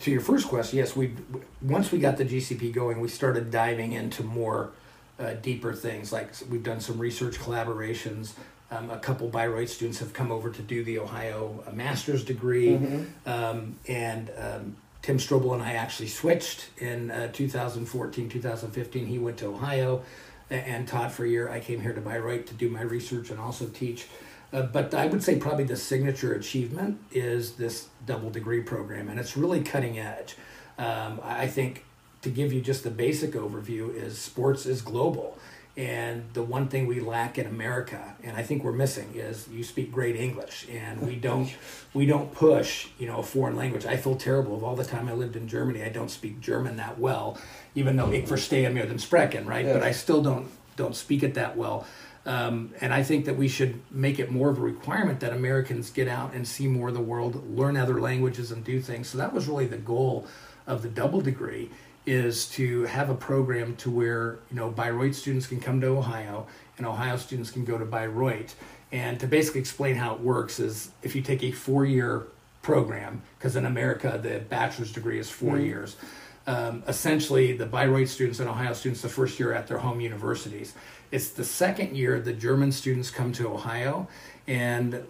to 0.00 0.10
your 0.10 0.20
first 0.20 0.48
question, 0.48 0.78
yes, 0.78 0.96
we 0.96 1.14
once 1.62 1.92
we 1.92 1.98
got 1.98 2.16
the 2.16 2.24
GCP 2.24 2.72
going, 2.72 3.00
we 3.00 3.08
started 3.08 3.50
diving 3.50 3.92
into 3.92 4.22
more 4.22 4.70
uh, 5.18 5.34
deeper 5.34 5.72
things. 5.72 6.12
Like 6.12 6.30
we've 6.50 6.62
done 6.62 6.80
some 6.80 6.98
research 6.98 7.38
collaborations. 7.38 8.32
Um, 8.70 8.90
a 8.90 8.98
couple 8.98 9.28
Bayreuth 9.28 9.68
students 9.68 9.98
have 10.00 10.12
come 10.12 10.32
over 10.32 10.50
to 10.50 10.62
do 10.62 10.82
the 10.82 10.98
Ohio 10.98 11.62
uh, 11.66 11.70
master's 11.72 12.24
degree, 12.24 12.70
Mhm. 12.78 13.06
um, 13.26 13.76
and 13.86 14.30
um, 14.38 14.76
Tim 15.02 15.18
Strobel 15.18 15.52
and 15.54 15.62
I 15.62 15.74
actually 15.74 16.08
switched 16.08 16.68
in 16.78 17.10
uh, 17.10 17.30
2014, 17.32 18.28
2015. 18.28 19.06
He 19.06 19.18
went 19.18 19.36
to 19.38 19.46
Ohio, 19.46 20.02
and 20.50 20.86
taught 20.88 21.12
for 21.12 21.24
a 21.24 21.28
year. 21.28 21.48
I 21.48 21.60
came 21.60 21.80
here 21.80 21.92
to 21.92 22.00
Bayreuth 22.00 22.46
to 22.46 22.54
do 22.54 22.68
my 22.68 22.82
research 22.82 23.30
and 23.30 23.38
also 23.40 23.66
teach. 23.66 24.06
Uh, 24.54 24.62
but 24.62 24.94
I 24.94 25.06
would 25.06 25.22
say 25.22 25.36
probably 25.36 25.64
the 25.64 25.76
signature 25.76 26.32
achievement 26.32 27.00
is 27.10 27.52
this 27.56 27.88
double 28.06 28.30
degree 28.30 28.60
program, 28.60 29.08
and 29.08 29.18
it's 29.18 29.36
really 29.36 29.60
cutting 29.62 29.98
edge. 29.98 30.36
Um, 30.78 31.20
I 31.24 31.48
think 31.48 31.84
to 32.22 32.30
give 32.30 32.52
you 32.52 32.60
just 32.60 32.84
the 32.84 32.90
basic 32.90 33.32
overview 33.32 33.92
is 33.94 34.16
sports 34.16 34.64
is 34.64 34.80
global. 34.80 35.36
And 35.76 36.22
the 36.34 36.42
one 36.44 36.68
thing 36.68 36.86
we 36.86 37.00
lack 37.00 37.36
in 37.36 37.46
America, 37.46 38.14
and 38.22 38.36
I 38.36 38.44
think 38.44 38.62
we're 38.62 38.70
missing, 38.70 39.10
is 39.16 39.48
you 39.48 39.64
speak 39.64 39.90
great 39.90 40.14
English, 40.14 40.68
and 40.70 41.02
we 41.02 41.16
don't 41.16 41.52
we 41.92 42.06
don't 42.06 42.32
push 42.32 42.86
you 42.96 43.08
know 43.08 43.18
a 43.18 43.24
foreign 43.24 43.56
language. 43.56 43.84
I 43.84 43.96
feel 43.96 44.14
terrible 44.14 44.54
of 44.54 44.62
all 44.62 44.76
the 44.76 44.84
time 44.84 45.08
I 45.08 45.14
lived 45.14 45.34
in 45.34 45.48
Germany. 45.48 45.82
I 45.82 45.88
don't 45.88 46.12
speak 46.12 46.40
German 46.40 46.76
that 46.76 47.00
well, 47.00 47.36
even 47.74 47.96
though 47.96 48.12
ich 48.12 48.26
verstehe 48.26 48.72
mehr 48.72 48.86
than 48.86 49.00
sprechen, 49.00 49.46
right? 49.46 49.66
But 49.66 49.82
I 49.82 49.90
still 49.90 50.22
don't 50.22 50.46
don't 50.76 50.94
speak 50.94 51.24
it 51.24 51.34
that 51.34 51.56
well. 51.56 51.84
Um, 52.26 52.72
and 52.80 52.94
I 52.94 53.02
think 53.02 53.26
that 53.26 53.36
we 53.36 53.48
should 53.48 53.80
make 53.90 54.18
it 54.18 54.30
more 54.30 54.48
of 54.48 54.58
a 54.58 54.62
requirement 54.62 55.20
that 55.20 55.32
Americans 55.32 55.90
get 55.90 56.08
out 56.08 56.32
and 56.32 56.48
see 56.48 56.66
more 56.66 56.88
of 56.88 56.94
the 56.94 57.00
world, 57.00 57.56
learn 57.56 57.76
other 57.76 58.00
languages, 58.00 58.50
and 58.50 58.64
do 58.64 58.80
things. 58.80 59.08
So 59.08 59.18
that 59.18 59.32
was 59.32 59.46
really 59.46 59.66
the 59.66 59.76
goal 59.76 60.26
of 60.66 60.82
the 60.82 60.88
double 60.88 61.20
degree 61.20 61.70
is 62.06 62.46
to 62.50 62.84
have 62.84 63.08
a 63.10 63.14
program 63.14 63.76
to 63.76 63.90
where 63.90 64.38
you 64.50 64.56
know 64.56 64.70
Bayreuth 64.70 65.14
students 65.14 65.46
can 65.46 65.60
come 65.60 65.80
to 65.80 65.86
Ohio 65.88 66.46
and 66.76 66.86
Ohio 66.86 67.16
students 67.16 67.50
can 67.50 67.64
go 67.64 67.78
to 67.78 67.84
Bayreuth. 67.84 68.54
And 68.92 69.18
to 69.20 69.26
basically 69.26 69.60
explain 69.60 69.96
how 69.96 70.14
it 70.14 70.20
works 70.20 70.60
is 70.60 70.90
if 71.02 71.16
you 71.16 71.22
take 71.22 71.42
a 71.42 71.50
four-year 71.50 72.26
program, 72.62 73.22
because 73.38 73.56
in 73.56 73.66
America 73.66 74.18
the 74.22 74.40
bachelor's 74.40 74.92
degree 74.92 75.18
is 75.18 75.30
4 75.30 75.54
mm-hmm. 75.54 75.64
years. 75.64 75.96
Um, 76.46 76.82
essentially, 76.86 77.56
the 77.56 77.66
Bayreuth 77.66 78.08
students 78.08 78.38
and 78.38 78.48
Ohio 78.48 78.74
students 78.74 79.00
the 79.00 79.08
first 79.08 79.40
year 79.40 79.54
at 79.54 79.66
their 79.66 79.78
home 79.78 80.00
universities. 80.00 80.74
It's 81.10 81.30
the 81.30 81.44
second 81.44 81.96
year 81.96 82.20
the 82.20 82.34
German 82.34 82.70
students 82.72 83.10
come 83.10 83.32
to 83.32 83.48
Ohio, 83.48 84.08
and 84.46 85.06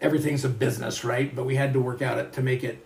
everything's 0.00 0.44
a 0.44 0.48
business, 0.48 1.04
right? 1.04 1.34
But 1.34 1.44
we 1.44 1.54
had 1.54 1.72
to 1.74 1.80
work 1.80 2.02
out 2.02 2.18
it 2.18 2.32
to 2.32 2.42
make 2.42 2.64
it 2.64 2.84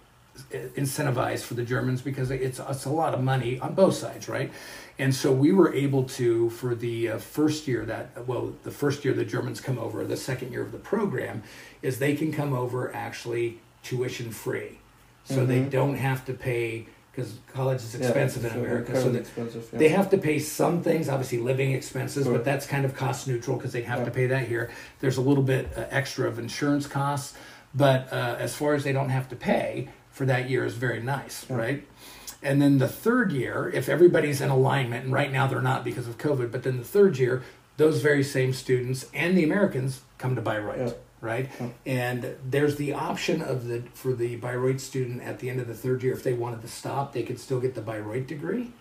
incentivized 0.53 1.43
for 1.43 1.55
the 1.55 1.65
Germans 1.65 2.03
because 2.03 2.31
it's, 2.31 2.59
it's 2.59 2.85
a 2.85 2.91
lot 2.91 3.15
of 3.15 3.23
money 3.23 3.59
on 3.59 3.75
both 3.75 3.95
sides, 3.95 4.29
right? 4.29 4.53
And 4.99 5.15
so 5.15 5.33
we 5.33 5.53
were 5.53 5.73
able 5.75 6.05
to, 6.05 6.51
for 6.51 6.75
the 6.75 7.11
uh, 7.11 7.19
first 7.19 7.67
year 7.67 7.85
that, 7.87 8.27
well, 8.27 8.53
the 8.63 8.71
first 8.71 9.05
year 9.05 9.15
the 9.15 9.25
Germans 9.25 9.61
come 9.61 9.79
over, 9.79 10.05
the 10.05 10.17
second 10.17 10.53
year 10.53 10.63
of 10.63 10.73
the 10.73 10.79
program, 10.79 11.43
is 11.83 11.99
they 11.99 12.15
can 12.15 12.33
come 12.33 12.53
over 12.53 12.95
actually 12.95 13.61
tuition 13.83 14.31
free. 14.31 14.79
So 15.25 15.37
mm-hmm. 15.37 15.47
they 15.47 15.61
don't 15.63 15.97
have 15.97 16.25
to 16.27 16.35
pay, 16.35 16.87
because 17.17 17.39
college 17.55 17.79
is 17.79 17.95
expensive 17.95 18.45
yeah, 18.45 18.51
in 18.51 18.59
America. 18.59 19.01
So 19.01 19.11
yeah. 19.11 19.79
they 19.79 19.89
have 19.89 20.11
to 20.11 20.19
pay 20.19 20.39
some 20.39 20.83
things, 20.83 21.09
obviously 21.09 21.39
living 21.39 21.73
expenses, 21.73 22.25
sure. 22.25 22.35
but 22.35 22.45
that's 22.45 22.67
kind 22.67 22.85
of 22.85 22.95
cost 22.95 23.27
neutral 23.27 23.57
because 23.57 23.73
they 23.73 23.83
have 23.83 24.01
yeah. 24.01 24.05
to 24.05 24.11
pay 24.11 24.27
that 24.27 24.47
here. 24.47 24.71
There's 25.01 25.17
a 25.17 25.23
little 25.23 25.43
bit 25.43 25.73
uh, 25.75 25.87
extra 25.89 26.29
of 26.29 26.39
insurance 26.39 26.87
costs. 26.87 27.35
But 27.75 28.13
uh, 28.13 28.37
as 28.39 28.55
far 28.55 28.75
as 28.75 28.85
they 28.85 28.93
don't 28.93 29.09
have 29.09 29.31
to 29.31 29.37
pay, 29.37 29.89
for 30.11 30.27
that 30.27 30.49
year 30.49 30.65
is 30.65 30.75
very 30.75 31.03
nice, 31.03 31.49
right? 31.51 31.87
And 32.43 32.61
then 32.61 32.79
the 32.79 32.89
third 32.89 33.33
year, 33.33 33.71
if 33.75 33.89
everybody's 33.89 34.41
in 34.43 34.51
alignment, 34.51 35.05
and 35.05 35.13
right 35.13 35.33
now 35.33 35.47
they're 35.47 35.63
not 35.63 35.85
because 35.85 36.07
of 36.07 36.19
COVID, 36.19 36.53
but 36.53 36.63
then 36.65 36.77
the 36.77 36.85
third 36.85 37.19
year, 37.19 37.43
those 37.79 38.01
very 38.01 38.23
same 38.23 38.53
students 38.53 39.07
and 39.15 39.37
the 39.37 39.45
Americans 39.45 40.03
come 40.19 40.37
to 40.37 40.43
Bayreuth. 40.43 40.95
Right? 41.27 41.51
And 41.85 42.37
there's 42.49 42.77
the 42.77 42.95
option 42.95 43.43
of 43.43 43.67
the 43.67 43.83
for 43.93 44.15
the 44.15 44.37
Bayreuth 44.37 44.81
student 44.81 45.23
at 45.23 45.41
the 45.41 45.51
end 45.51 45.61
of 45.61 45.67
the 45.67 45.75
third 45.75 46.03
year, 46.03 46.15
if 46.15 46.23
they 46.23 46.33
wanted 46.33 46.63
to 46.63 46.69
stop, 46.69 47.13
they 47.13 47.23
could 47.23 47.39
still 47.39 47.61
get 47.61 47.75
the 47.75 47.83
Bayreuth 47.83 48.27
degree. 48.27 48.73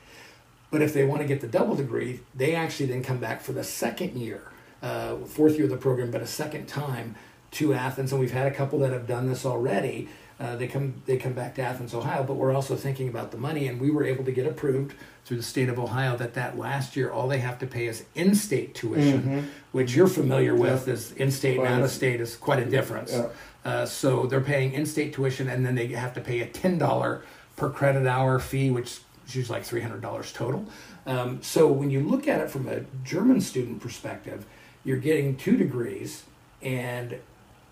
But 0.72 0.82
if 0.82 0.94
they 0.94 1.04
want 1.04 1.22
to 1.22 1.28
get 1.28 1.42
the 1.42 1.48
double 1.48 1.76
degree, 1.76 2.22
they 2.34 2.56
actually 2.56 2.88
then 2.88 3.04
come 3.04 3.18
back 3.18 3.42
for 3.42 3.54
the 3.54 3.64
second 3.64 4.18
year, 4.18 4.42
uh, 4.82 5.18
fourth 5.18 5.56
year 5.56 5.66
of 5.66 5.70
the 5.70 5.78
program, 5.78 6.12
but 6.12 6.22
a 6.22 6.28
second 6.28 6.68
time 6.68 7.16
to 7.52 7.74
Athens. 7.74 8.12
And 8.12 8.20
we've 8.20 8.32
had 8.32 8.48
a 8.48 8.54
couple 8.54 8.80
that 8.80 8.92
have 8.92 9.08
done 9.08 9.28
this 9.28 9.46
already 9.46 10.10
uh, 10.40 10.56
they 10.58 10.68
come 10.68 11.02
they 11.06 11.18
come 11.18 11.34
back 11.34 11.56
to 11.56 11.62
Athens, 11.62 11.94
Ohio, 11.94 12.24
but 12.24 12.34
we're 12.34 12.54
also 12.54 12.76
thinking 12.76 13.08
about 13.08 13.32
the 13.32 13.38
money, 13.38 13.68
and 13.68 13.80
we 13.80 13.90
were 13.90 14.04
able 14.04 14.26
to 14.26 14.32
get 14.32 14.46
approved 14.46 14.94
through 15.24 15.38
the 15.38 15.44
state 15.44 15.70
of 15.70 15.80
Ohio 15.80 16.18
that 16.18 16.34
that 16.34 16.58
last 16.58 16.96
year 16.96 17.12
all 17.12 17.28
they 17.28 17.40
have 17.40 17.58
to 17.60 17.68
pay 17.68 17.88
is 17.88 18.04
in-state 18.16 18.76
tuition, 18.76 19.22
mm-hmm. 19.22 19.40
which 19.72 19.96
you're 19.96 20.08
familiar 20.08 20.54
with. 20.54 20.88
Is 20.88 21.14
in-state 21.14 21.60
and 21.60 21.68
out-of-state 21.68 22.20
is 22.20 22.36
quite 22.36 22.60
a 22.60 22.66
difference. 22.66 23.14
Yeah. 23.14 23.30
Uh, 23.64 23.86
so 23.86 24.26
they're 24.28 24.42
paying 24.42 24.74
in-state 24.74 25.14
tuition, 25.14 25.48
and 25.48 25.66
then 25.66 25.76
they 25.76 25.88
have 25.88 26.14
to 26.14 26.22
pay 26.22 26.42
a 26.42 26.46
ten 26.48 26.78
dollar 26.78 27.24
per 27.56 27.70
credit 27.70 28.06
hour 28.06 28.38
fee, 28.40 28.72
which 28.72 29.00
is 29.28 29.36
usually 29.36 29.58
like 29.60 29.66
three 29.66 29.82
hundred 29.82 30.02
dollars 30.02 30.34
total. 30.34 30.66
Um, 31.06 31.42
so 31.42 31.72
when 31.72 31.90
you 31.92 32.02
look 32.02 32.28
at 32.28 32.42
it 32.42 32.50
from 32.50 32.68
a 32.68 32.82
German 33.04 33.40
student 33.40 33.80
perspective, 33.80 34.46
you're 34.84 34.98
getting 34.98 35.38
two 35.38 35.56
degrees 35.56 36.24
and 36.62 37.20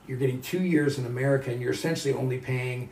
you're 0.08 0.18
getting 0.18 0.42
two 0.42 0.62
years 0.62 0.98
in 0.98 1.06
America, 1.06 1.52
and 1.52 1.62
you're 1.62 1.72
essentially 1.72 2.14
only 2.14 2.38
paying, 2.38 2.90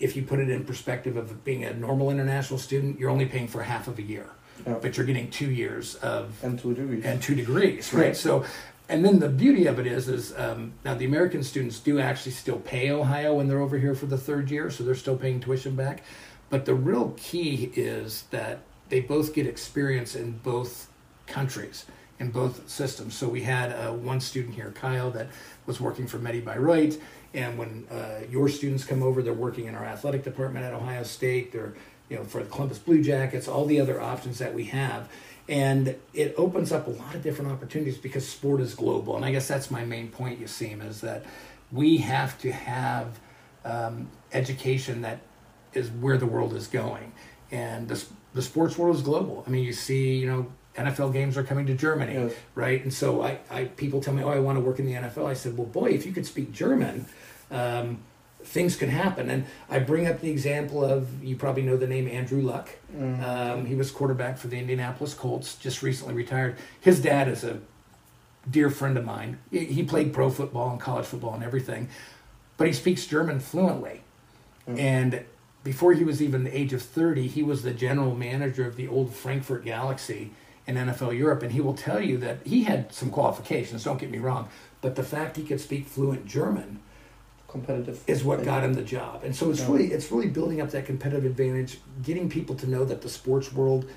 if 0.00 0.16
you 0.16 0.22
put 0.22 0.38
it 0.38 0.50
in 0.50 0.64
perspective 0.64 1.16
of 1.16 1.44
being 1.44 1.64
a 1.64 1.74
normal 1.74 2.10
international 2.10 2.58
student, 2.58 2.98
you're 2.98 3.10
only 3.10 3.26
paying 3.26 3.48
for 3.48 3.62
half 3.62 3.88
of 3.88 3.98
a 3.98 4.02
year. 4.02 4.26
Oh. 4.66 4.78
But 4.80 4.96
you're 4.96 5.06
getting 5.06 5.30
two 5.30 5.50
years 5.50 5.96
of 5.96 6.42
and 6.44 6.58
two 6.58 6.74
degrees 6.74 7.04
and 7.04 7.22
two 7.22 7.34
degrees, 7.34 7.92
right? 7.92 8.16
So, 8.16 8.44
and 8.88 9.04
then 9.04 9.18
the 9.18 9.28
beauty 9.28 9.66
of 9.66 9.78
it 9.78 9.86
is, 9.86 10.08
is 10.08 10.36
um, 10.36 10.74
now 10.84 10.94
the 10.94 11.06
American 11.06 11.42
students 11.42 11.78
do 11.80 11.98
actually 11.98 12.32
still 12.32 12.58
pay 12.58 12.90
Ohio 12.90 13.34
when 13.34 13.48
they're 13.48 13.60
over 13.60 13.78
here 13.78 13.94
for 13.94 14.06
the 14.06 14.18
third 14.18 14.50
year, 14.50 14.70
so 14.70 14.84
they're 14.84 14.94
still 14.94 15.16
paying 15.16 15.40
tuition 15.40 15.74
back. 15.74 16.02
But 16.50 16.66
the 16.66 16.74
real 16.74 17.14
key 17.16 17.72
is 17.74 18.24
that 18.30 18.60
they 18.90 19.00
both 19.00 19.32
get 19.32 19.46
experience 19.46 20.14
in 20.14 20.32
both 20.32 20.90
countries 21.26 21.86
in 22.22 22.30
both 22.30 22.68
systems. 22.68 23.14
So 23.14 23.28
we 23.28 23.42
had 23.42 23.72
uh, 23.72 23.92
one 23.92 24.20
student 24.20 24.54
here, 24.54 24.72
Kyle, 24.74 25.10
that 25.10 25.26
was 25.66 25.80
working 25.80 26.06
for 26.06 26.18
Medi 26.18 26.40
Bayreuth. 26.40 27.00
And 27.34 27.58
when 27.58 27.86
uh, 27.90 28.20
your 28.30 28.48
students 28.48 28.84
come 28.84 29.02
over, 29.02 29.22
they're 29.22 29.32
working 29.32 29.66
in 29.66 29.74
our 29.74 29.84
athletic 29.84 30.22
department 30.22 30.64
at 30.64 30.72
Ohio 30.72 31.02
State. 31.02 31.52
They're, 31.52 31.74
you 32.08 32.16
know, 32.16 32.24
for 32.24 32.42
the 32.42 32.48
Columbus 32.48 32.78
Blue 32.78 33.02
Jackets, 33.02 33.48
all 33.48 33.66
the 33.66 33.80
other 33.80 34.00
options 34.00 34.38
that 34.38 34.54
we 34.54 34.64
have. 34.64 35.08
And 35.48 35.96
it 36.14 36.34
opens 36.38 36.70
up 36.70 36.86
a 36.86 36.90
lot 36.90 37.14
of 37.16 37.22
different 37.22 37.50
opportunities 37.50 37.98
because 37.98 38.26
sport 38.26 38.60
is 38.60 38.74
global. 38.74 39.16
And 39.16 39.24
I 39.24 39.32
guess 39.32 39.48
that's 39.48 39.70
my 39.70 39.84
main 39.84 40.08
point, 40.08 40.40
Yasim, 40.40 40.86
is 40.86 41.00
that 41.00 41.24
we 41.72 41.98
have 41.98 42.38
to 42.42 42.52
have 42.52 43.18
um, 43.64 44.08
education 44.32 45.02
that 45.02 45.18
is 45.72 45.90
where 45.90 46.18
the 46.18 46.26
world 46.26 46.54
is 46.54 46.68
going. 46.68 47.12
And 47.50 47.88
the, 47.88 48.04
the 48.34 48.42
sports 48.42 48.78
world 48.78 48.94
is 48.94 49.02
global. 49.02 49.42
I 49.44 49.50
mean, 49.50 49.64
you 49.64 49.72
see, 49.72 50.18
you 50.18 50.26
know, 50.26 50.46
NFL 50.76 51.12
games 51.12 51.36
are 51.36 51.44
coming 51.44 51.66
to 51.66 51.74
Germany, 51.74 52.14
yes. 52.14 52.34
right? 52.54 52.82
And 52.82 52.92
so 52.92 53.22
I, 53.22 53.38
I, 53.50 53.64
people 53.64 54.00
tell 54.00 54.14
me, 54.14 54.22
oh, 54.22 54.30
I 54.30 54.38
want 54.38 54.56
to 54.56 54.64
work 54.64 54.78
in 54.78 54.86
the 54.86 54.94
NFL. 54.94 55.26
I 55.26 55.34
said, 55.34 55.56
well, 55.56 55.66
boy, 55.66 55.90
if 55.90 56.06
you 56.06 56.12
could 56.12 56.26
speak 56.26 56.52
German, 56.52 57.06
um, 57.50 57.98
things 58.42 58.76
could 58.76 58.88
happen. 58.88 59.28
And 59.28 59.44
I 59.68 59.78
bring 59.78 60.06
up 60.06 60.20
the 60.20 60.30
example 60.30 60.84
of, 60.84 61.22
you 61.22 61.36
probably 61.36 61.62
know 61.62 61.76
the 61.76 61.86
name 61.86 62.08
Andrew 62.08 62.40
Luck. 62.40 62.70
Mm. 62.96 63.22
Um, 63.22 63.66
he 63.66 63.74
was 63.74 63.90
quarterback 63.90 64.38
for 64.38 64.48
the 64.48 64.58
Indianapolis 64.58 65.14
Colts, 65.14 65.56
just 65.56 65.82
recently 65.82 66.14
retired. 66.14 66.56
His 66.80 67.00
dad 67.00 67.28
is 67.28 67.44
a 67.44 67.60
dear 68.50 68.70
friend 68.70 68.96
of 68.96 69.04
mine. 69.04 69.38
He 69.50 69.82
played 69.82 70.12
pro 70.12 70.30
football 70.30 70.70
and 70.70 70.80
college 70.80 71.06
football 71.06 71.34
and 71.34 71.44
everything, 71.44 71.88
but 72.56 72.66
he 72.66 72.72
speaks 72.72 73.06
German 73.06 73.40
fluently. 73.40 74.02
Mm. 74.66 74.78
And 74.78 75.24
before 75.64 75.92
he 75.92 76.02
was 76.02 76.20
even 76.20 76.44
the 76.44 76.56
age 76.56 76.72
of 76.72 76.82
30, 76.82 77.28
he 77.28 77.42
was 77.42 77.62
the 77.62 77.72
general 77.72 78.16
manager 78.16 78.66
of 78.66 78.76
the 78.76 78.88
old 78.88 79.14
Frankfurt 79.14 79.64
Galaxy 79.64 80.32
in 80.66 80.76
NFL 80.76 81.16
Europe, 81.16 81.42
and 81.42 81.52
he 81.52 81.60
will 81.60 81.74
tell 81.74 82.00
you 82.00 82.18
that 82.18 82.38
he 82.46 82.64
had 82.64 82.92
some 82.92 83.10
qualifications. 83.10 83.84
Don't 83.84 83.98
get 83.98 84.10
me 84.10 84.18
wrong, 84.18 84.48
but 84.80 84.94
the 84.94 85.02
fact 85.02 85.36
he 85.36 85.42
could 85.42 85.60
speak 85.60 85.86
fluent 85.86 86.26
German, 86.26 86.80
competitive, 87.48 88.02
is 88.06 88.22
what 88.22 88.44
got 88.44 88.62
him 88.62 88.74
the 88.74 88.82
job. 88.82 89.24
And 89.24 89.34
so 89.34 89.50
it's 89.50 89.60
yeah. 89.60 89.70
really 89.70 89.92
it's 89.92 90.10
really 90.12 90.28
building 90.28 90.60
up 90.60 90.70
that 90.70 90.86
competitive 90.86 91.24
advantage, 91.24 91.78
getting 92.02 92.28
people 92.28 92.54
to 92.56 92.68
know 92.68 92.84
that 92.84 93.02
the 93.02 93.08
sports 93.08 93.52
world 93.52 93.90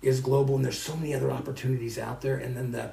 is 0.00 0.20
global, 0.20 0.56
and 0.56 0.64
there's 0.64 0.78
so 0.78 0.96
many 0.96 1.14
other 1.14 1.30
opportunities 1.30 1.98
out 1.98 2.20
there, 2.20 2.36
and 2.36 2.56
then 2.56 2.72
the 2.72 2.90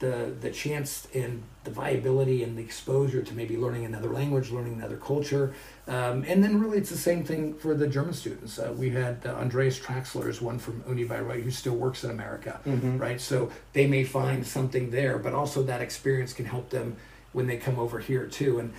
the 0.00 0.34
the 0.40 0.50
chance 0.50 1.06
and 1.14 1.42
the 1.62 1.70
viability 1.70 2.42
and 2.42 2.56
the 2.56 2.62
exposure 2.62 3.22
to 3.22 3.34
maybe 3.34 3.56
learning 3.56 3.84
another 3.84 4.08
language, 4.08 4.50
learning 4.50 4.74
another 4.74 4.96
culture, 4.96 5.54
um, 5.86 6.24
and 6.26 6.42
then 6.42 6.58
really 6.58 6.78
it's 6.78 6.90
the 6.90 6.96
same 6.96 7.22
thing 7.22 7.54
for 7.54 7.74
the 7.74 7.86
German 7.86 8.14
students. 8.14 8.58
Uh, 8.58 8.72
we 8.76 8.90
had 8.90 9.18
uh, 9.24 9.30
Andreas 9.34 9.78
Traxler 9.78 10.28
is 10.28 10.40
one 10.40 10.58
from 10.58 10.82
Uni 10.88 11.04
Bayreuth 11.04 11.42
who 11.44 11.50
still 11.50 11.76
works 11.76 12.02
in 12.02 12.10
America, 12.10 12.60
mm-hmm. 12.66 12.98
right? 12.98 13.20
So 13.20 13.50
they 13.74 13.86
may 13.86 14.04
find 14.04 14.46
something 14.46 14.90
there, 14.90 15.18
but 15.18 15.34
also 15.34 15.62
that 15.64 15.82
experience 15.82 16.32
can 16.32 16.46
help 16.46 16.70
them 16.70 16.96
when 17.32 17.46
they 17.46 17.58
come 17.58 17.78
over 17.78 17.98
here 17.98 18.26
too. 18.26 18.58
And 18.58 18.72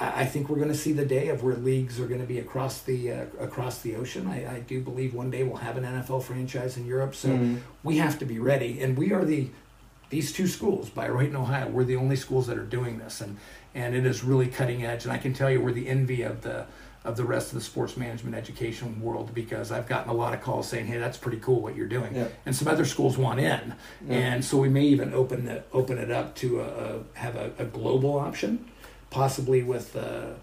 I 0.00 0.24
think 0.24 0.48
we're 0.48 0.56
going 0.56 0.68
to 0.68 0.74
see 0.74 0.92
the 0.92 1.06
day 1.06 1.28
of 1.28 1.44
where 1.44 1.54
leagues 1.54 2.00
are 2.00 2.06
going 2.06 2.20
to 2.20 2.26
be 2.26 2.40
across 2.40 2.80
the 2.80 3.12
uh, 3.12 3.24
across 3.38 3.80
the 3.82 3.94
ocean. 3.94 4.26
I, 4.26 4.56
I, 4.56 4.60
do 4.60 4.80
believe 4.80 5.14
one 5.14 5.30
day 5.30 5.44
we'll 5.44 5.58
have 5.58 5.76
an 5.76 5.84
NFL 5.84 6.24
franchise 6.24 6.76
in 6.76 6.84
Europe, 6.84 7.14
so 7.14 7.28
mm-hmm. 7.28 7.58
we 7.84 7.98
have 7.98 8.18
to 8.18 8.24
be 8.24 8.40
ready. 8.40 8.80
And 8.80 8.98
we 8.98 9.12
are 9.12 9.24
the 9.24 9.50
these 10.10 10.32
two 10.32 10.46
schools, 10.46 10.90
Bayreuth 10.90 11.28
and 11.28 11.36
Ohio, 11.36 11.68
we're 11.68 11.84
the 11.84 11.96
only 11.96 12.16
schools 12.16 12.46
that 12.46 12.58
are 12.58 12.64
doing 12.64 12.98
this, 12.98 13.20
and 13.20 13.36
and 13.74 13.94
it 13.94 14.06
is 14.06 14.22
really 14.22 14.46
cutting 14.46 14.84
edge. 14.84 15.04
And 15.04 15.12
I 15.12 15.18
can 15.18 15.34
tell 15.34 15.50
you, 15.50 15.60
we're 15.60 15.72
the 15.72 15.88
envy 15.88 16.22
of 16.22 16.42
the 16.42 16.66
of 17.04 17.16
the 17.18 17.24
rest 17.24 17.48
of 17.48 17.54
the 17.56 17.60
sports 17.60 17.98
management 17.98 18.34
education 18.34 18.98
world 19.02 19.34
because 19.34 19.70
I've 19.70 19.86
gotten 19.86 20.08
a 20.10 20.14
lot 20.14 20.32
of 20.32 20.40
calls 20.40 20.68
saying, 20.68 20.86
"Hey, 20.86 20.98
that's 20.98 21.18
pretty 21.18 21.38
cool 21.38 21.60
what 21.60 21.76
you're 21.76 21.88
doing," 21.88 22.14
Yeah. 22.14 22.28
and 22.46 22.54
some 22.56 22.68
other 22.68 22.84
schools 22.84 23.18
want 23.18 23.40
in, 23.40 23.74
Yeah. 24.08 24.14
and 24.16 24.44
so 24.44 24.56
we 24.58 24.68
may 24.68 24.84
even 24.84 25.12
open 25.12 25.46
it 25.48 25.66
open 25.72 25.98
it 25.98 26.10
up 26.10 26.34
to 26.36 26.60
a, 26.60 26.64
a 26.64 27.00
have 27.14 27.36
a, 27.36 27.50
a 27.58 27.64
global 27.64 28.18
option, 28.18 28.64
possibly 29.10 29.62
with 29.62 29.96
uh, 29.96 30.00
uh, 30.00 30.34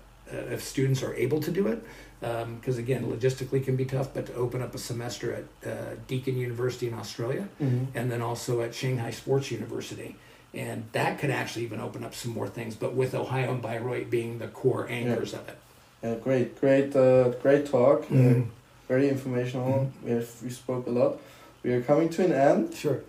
if 0.52 0.62
students 0.64 1.02
are 1.04 1.14
able 1.16 1.40
to 1.42 1.52
do 1.52 1.68
it. 1.68 1.84
Because 2.22 2.78
again, 2.78 3.06
logistically 3.12 3.64
can 3.66 3.76
be 3.76 3.84
tough, 3.86 4.14
but 4.14 4.28
to 4.28 4.34
open 4.36 4.62
up 4.62 4.76
a 4.76 4.78
semester 4.78 5.34
at 5.34 5.70
uh, 5.72 5.76
Deakin 6.08 6.38
University 6.38 6.88
in 6.88 6.94
Australia, 6.94 7.48
Mhm. 7.60 7.88
and 7.96 8.12
then 8.12 8.22
also 8.22 8.62
at 8.62 8.76
Shanghai 8.76 9.10
Sports 9.12 9.50
University. 9.52 10.16
And 10.54 10.84
that 10.92 11.18
could 11.20 11.32
actually 11.32 11.66
even 11.66 11.80
open 11.80 12.04
up 12.04 12.14
some 12.14 12.32
more 12.34 12.48
things, 12.48 12.76
but 12.76 12.94
with 12.94 13.16
Ohio 13.16 13.52
and 13.54 13.62
Bayreuth 13.64 14.10
being 14.10 14.38
the 14.38 14.48
core 14.50 14.86
anchors 14.90 15.34
of 15.34 15.48
it. 15.50 15.58
Yeah, 16.04 16.16
great, 16.24 16.60
great, 16.62 16.96
uh, 16.96 17.30
great 17.42 17.66
talk. 17.66 18.04
Uh, 18.12 18.16
Mhm. 18.16 18.46
very 18.88 19.10
informational. 19.10 19.90
We 20.06 20.12
have 20.12 20.28
we 20.44 20.50
spoke 20.52 20.86
a 20.88 20.92
lot. 20.92 21.20
We 21.64 21.72
are 21.74 21.82
coming 21.82 22.10
to 22.10 22.24
an 22.26 22.34
end, 22.34 22.74
Sure. 22.76 23.00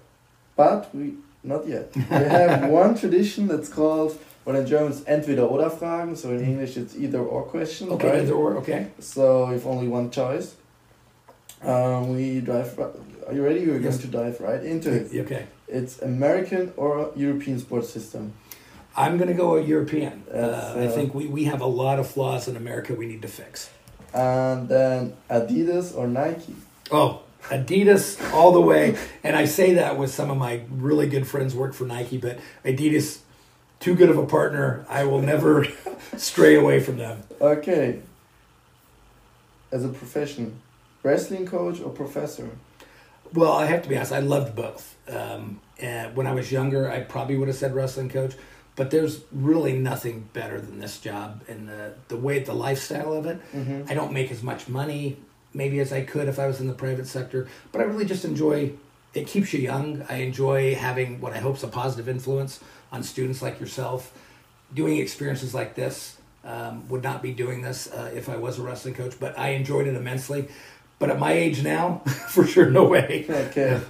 but 0.56 0.88
we 0.94 1.14
not 1.44 1.66
yet. 1.66 1.86
We 1.96 2.02
have 2.40 2.70
one 2.82 2.94
tradition 2.94 3.48
that's 3.48 3.68
called, 3.68 4.16
well 4.44 4.56
in 4.56 4.66
German 4.66 4.92
it's 4.92 5.02
entweder 5.06 5.48
oder 5.48 5.70
Fragen. 5.70 6.16
So 6.16 6.30
in 6.30 6.42
English 6.44 6.76
it's 6.76 6.96
either 6.96 7.20
or 7.20 7.42
question. 7.44 7.90
Okay, 7.90 8.08
right? 8.10 8.20
either 8.22 8.34
or, 8.34 8.56
okay. 8.58 8.86
So 8.98 9.50
you've 9.50 9.66
only 9.66 9.88
one 9.88 10.10
choice. 10.10 10.54
Um, 11.62 12.16
we 12.16 12.40
dive. 12.40 12.78
Are 12.78 13.32
you 13.32 13.44
ready? 13.44 13.64
We're 13.66 13.78
Yes. 13.78 13.98
going 13.98 14.10
to 14.10 14.18
dive 14.18 14.40
right 14.40 14.62
into 14.64 14.90
it. 14.90 15.14
Okay. 15.26 15.44
It's 15.68 16.02
American 16.02 16.72
or 16.76 17.12
European 17.16 17.58
sports 17.60 17.88
system. 17.90 18.32
I'm 18.96 19.16
going 19.16 19.28
to 19.28 19.34
go 19.34 19.56
a 19.56 19.62
European. 19.62 20.24
That's, 20.28 20.76
Uh, 20.76 20.80
I 20.80 20.86
uh, 20.86 20.90
think 20.90 21.14
we, 21.14 21.26
we 21.26 21.44
have 21.44 21.60
a 21.62 21.66
lot 21.66 21.98
of 21.98 22.06
flaws 22.06 22.46
in 22.48 22.56
America 22.56 22.94
we 22.94 23.06
need 23.06 23.22
to 23.22 23.28
fix. 23.28 23.70
And 24.12 24.68
then 24.68 25.14
Adidas 25.30 25.96
or 25.96 26.06
Nike. 26.08 26.54
Oh, 26.90 27.20
Adidas 27.48 28.18
all 28.34 28.52
the 28.52 28.60
way. 28.60 28.96
And 29.24 29.34
I 29.34 29.46
say 29.46 29.74
that 29.74 29.96
with 29.96 30.12
some 30.12 30.30
of 30.30 30.36
my 30.36 30.60
really 30.70 31.06
good 31.08 31.26
friends 31.26 31.54
work 31.54 31.72
for 31.74 31.84
Nike, 31.86 32.18
but 32.18 32.38
Adidas, 32.64 33.20
too 33.82 33.96
good 33.96 34.08
of 34.08 34.16
a 34.16 34.24
partner. 34.24 34.86
I 34.88 35.04
will 35.04 35.20
never 35.20 35.66
stray 36.16 36.54
away 36.54 36.80
from 36.80 36.96
them. 36.98 37.22
Okay. 37.40 38.00
As 39.70 39.84
a 39.84 39.88
profession, 39.88 40.60
wrestling 41.02 41.46
coach 41.46 41.80
or 41.80 41.90
professor? 41.90 42.50
Well, 43.34 43.52
I 43.52 43.66
have 43.66 43.82
to 43.82 43.88
be 43.88 43.96
honest. 43.96 44.12
I 44.12 44.20
loved 44.20 44.54
both. 44.54 44.96
Um, 45.08 45.60
and 45.78 46.14
when 46.14 46.26
I 46.26 46.32
was 46.32 46.52
younger, 46.52 46.90
I 46.90 47.00
probably 47.00 47.36
would 47.36 47.48
have 47.48 47.56
said 47.56 47.74
wrestling 47.74 48.08
coach, 48.08 48.34
but 48.76 48.90
there's 48.90 49.22
really 49.32 49.76
nothing 49.76 50.28
better 50.32 50.60
than 50.60 50.78
this 50.78 51.00
job 51.00 51.42
and 51.48 51.68
the 51.68 51.94
the 52.08 52.16
way 52.16 52.38
the 52.38 52.54
lifestyle 52.54 53.12
of 53.12 53.26
it. 53.26 53.40
Mm-hmm. 53.52 53.90
I 53.90 53.94
don't 53.94 54.12
make 54.12 54.30
as 54.30 54.42
much 54.42 54.68
money 54.68 55.16
maybe 55.54 55.80
as 55.80 55.92
I 55.92 56.02
could 56.02 56.28
if 56.28 56.38
I 56.38 56.46
was 56.46 56.60
in 56.60 56.66
the 56.66 56.72
private 56.72 57.06
sector, 57.06 57.48
but 57.72 57.80
I 57.80 57.84
really 57.84 58.04
just 58.04 58.24
enjoy. 58.24 58.72
It 59.12 59.26
keeps 59.26 59.52
you 59.52 59.60
young. 59.60 60.02
I 60.08 60.16
enjoy 60.16 60.74
having 60.74 61.20
what 61.20 61.34
I 61.34 61.38
hope 61.38 61.56
is 61.56 61.62
a 61.62 61.68
positive 61.68 62.08
influence 62.08 62.60
on 62.92 63.02
students 63.02 63.42
like 63.42 63.58
yourself. 63.58 64.16
Doing 64.72 64.98
experiences 64.98 65.54
like 65.54 65.74
this 65.74 66.18
um, 66.44 66.88
would 66.88 67.02
not 67.02 67.22
be 67.22 67.32
doing 67.32 67.62
this 67.62 67.90
uh, 67.90 68.10
if 68.14 68.28
I 68.28 68.36
was 68.36 68.58
a 68.58 68.62
wrestling 68.62 68.94
coach, 68.94 69.14
but 69.18 69.38
I 69.38 69.50
enjoyed 69.50 69.86
it 69.86 69.96
immensely. 69.96 70.48
But 70.98 71.10
at 71.10 71.18
my 71.18 71.32
age 71.32 71.62
now, 71.64 71.98
for 72.28 72.46
sure, 72.46 72.70
no 72.70 72.84
way. 72.84 73.26
Okay. 73.28 73.80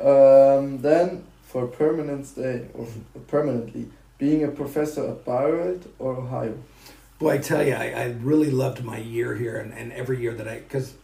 Um, 0.00 0.82
then 0.82 1.24
for 1.46 1.66
permanent 1.66 2.26
stay 2.26 2.66
or 2.74 2.86
permanently, 3.26 3.88
being 4.18 4.44
a 4.44 4.48
professor 4.48 5.08
at 5.08 5.24
Bayreuth 5.24 5.88
or 5.98 6.16
Ohio. 6.16 6.58
Boy, 7.18 7.34
I 7.34 7.38
tell 7.38 7.66
you, 7.66 7.74
I, 7.74 7.86
I 7.90 8.04
really 8.20 8.50
loved 8.50 8.84
my 8.84 8.98
year 8.98 9.34
here, 9.34 9.56
and, 9.56 9.72
and 9.72 9.92
every 9.92 10.20
year 10.20 10.34
that 10.34 10.46
I, 10.46 10.60
because 10.60 10.94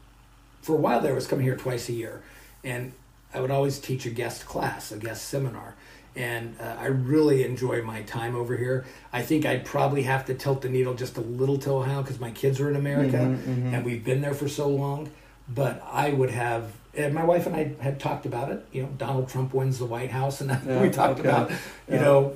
for 0.62 0.74
a 0.74 0.78
while 0.78 1.00
there, 1.00 1.12
I 1.12 1.14
was 1.14 1.26
coming 1.26 1.44
here 1.44 1.56
twice 1.56 1.88
a 1.88 1.92
year, 1.92 2.22
and 2.62 2.92
I 3.32 3.40
would 3.40 3.50
always 3.50 3.78
teach 3.78 4.06
a 4.06 4.10
guest 4.10 4.46
class, 4.46 4.92
a 4.92 4.96
guest 4.96 5.24
seminar, 5.28 5.74
and 6.16 6.56
uh, 6.60 6.76
I 6.78 6.86
really 6.86 7.44
enjoy 7.44 7.82
my 7.82 8.02
time 8.02 8.36
over 8.36 8.56
here. 8.56 8.84
I 9.12 9.22
think 9.22 9.44
I'd 9.46 9.64
probably 9.64 10.02
have 10.02 10.24
to 10.26 10.34
tilt 10.34 10.62
the 10.62 10.68
needle 10.68 10.94
just 10.94 11.16
a 11.16 11.20
little 11.20 11.58
to 11.58 11.70
Ohio 11.70 12.02
because 12.02 12.20
my 12.20 12.30
kids 12.30 12.60
are 12.60 12.70
in 12.70 12.76
America, 12.76 13.16
Mhm, 13.18 13.38
mhm. 13.38 13.72
and 13.74 13.84
we've 13.84 14.04
been 14.04 14.20
there 14.20 14.34
for 14.34 14.48
so 14.48 14.68
long. 14.68 15.10
But 15.48 15.82
I 15.92 16.10
would 16.10 16.30
have, 16.30 16.72
and 16.94 17.12
my 17.14 17.24
wife 17.24 17.46
and 17.46 17.54
I 17.54 17.72
had 17.80 18.00
talked 18.00 18.24
about 18.26 18.50
it. 18.50 18.64
You 18.72 18.82
know, 18.84 18.88
Donald 18.96 19.28
Trump 19.28 19.52
wins 19.52 19.78
the 19.78 19.84
White 19.86 20.10
House, 20.10 20.40
and 20.40 20.50
Yeah, 20.66 20.80
we 20.80 20.88
talked 20.90 21.20
okay. 21.20 21.28
about, 21.28 21.50
you 21.50 21.56
Yeah. 21.96 22.00
know, 22.02 22.32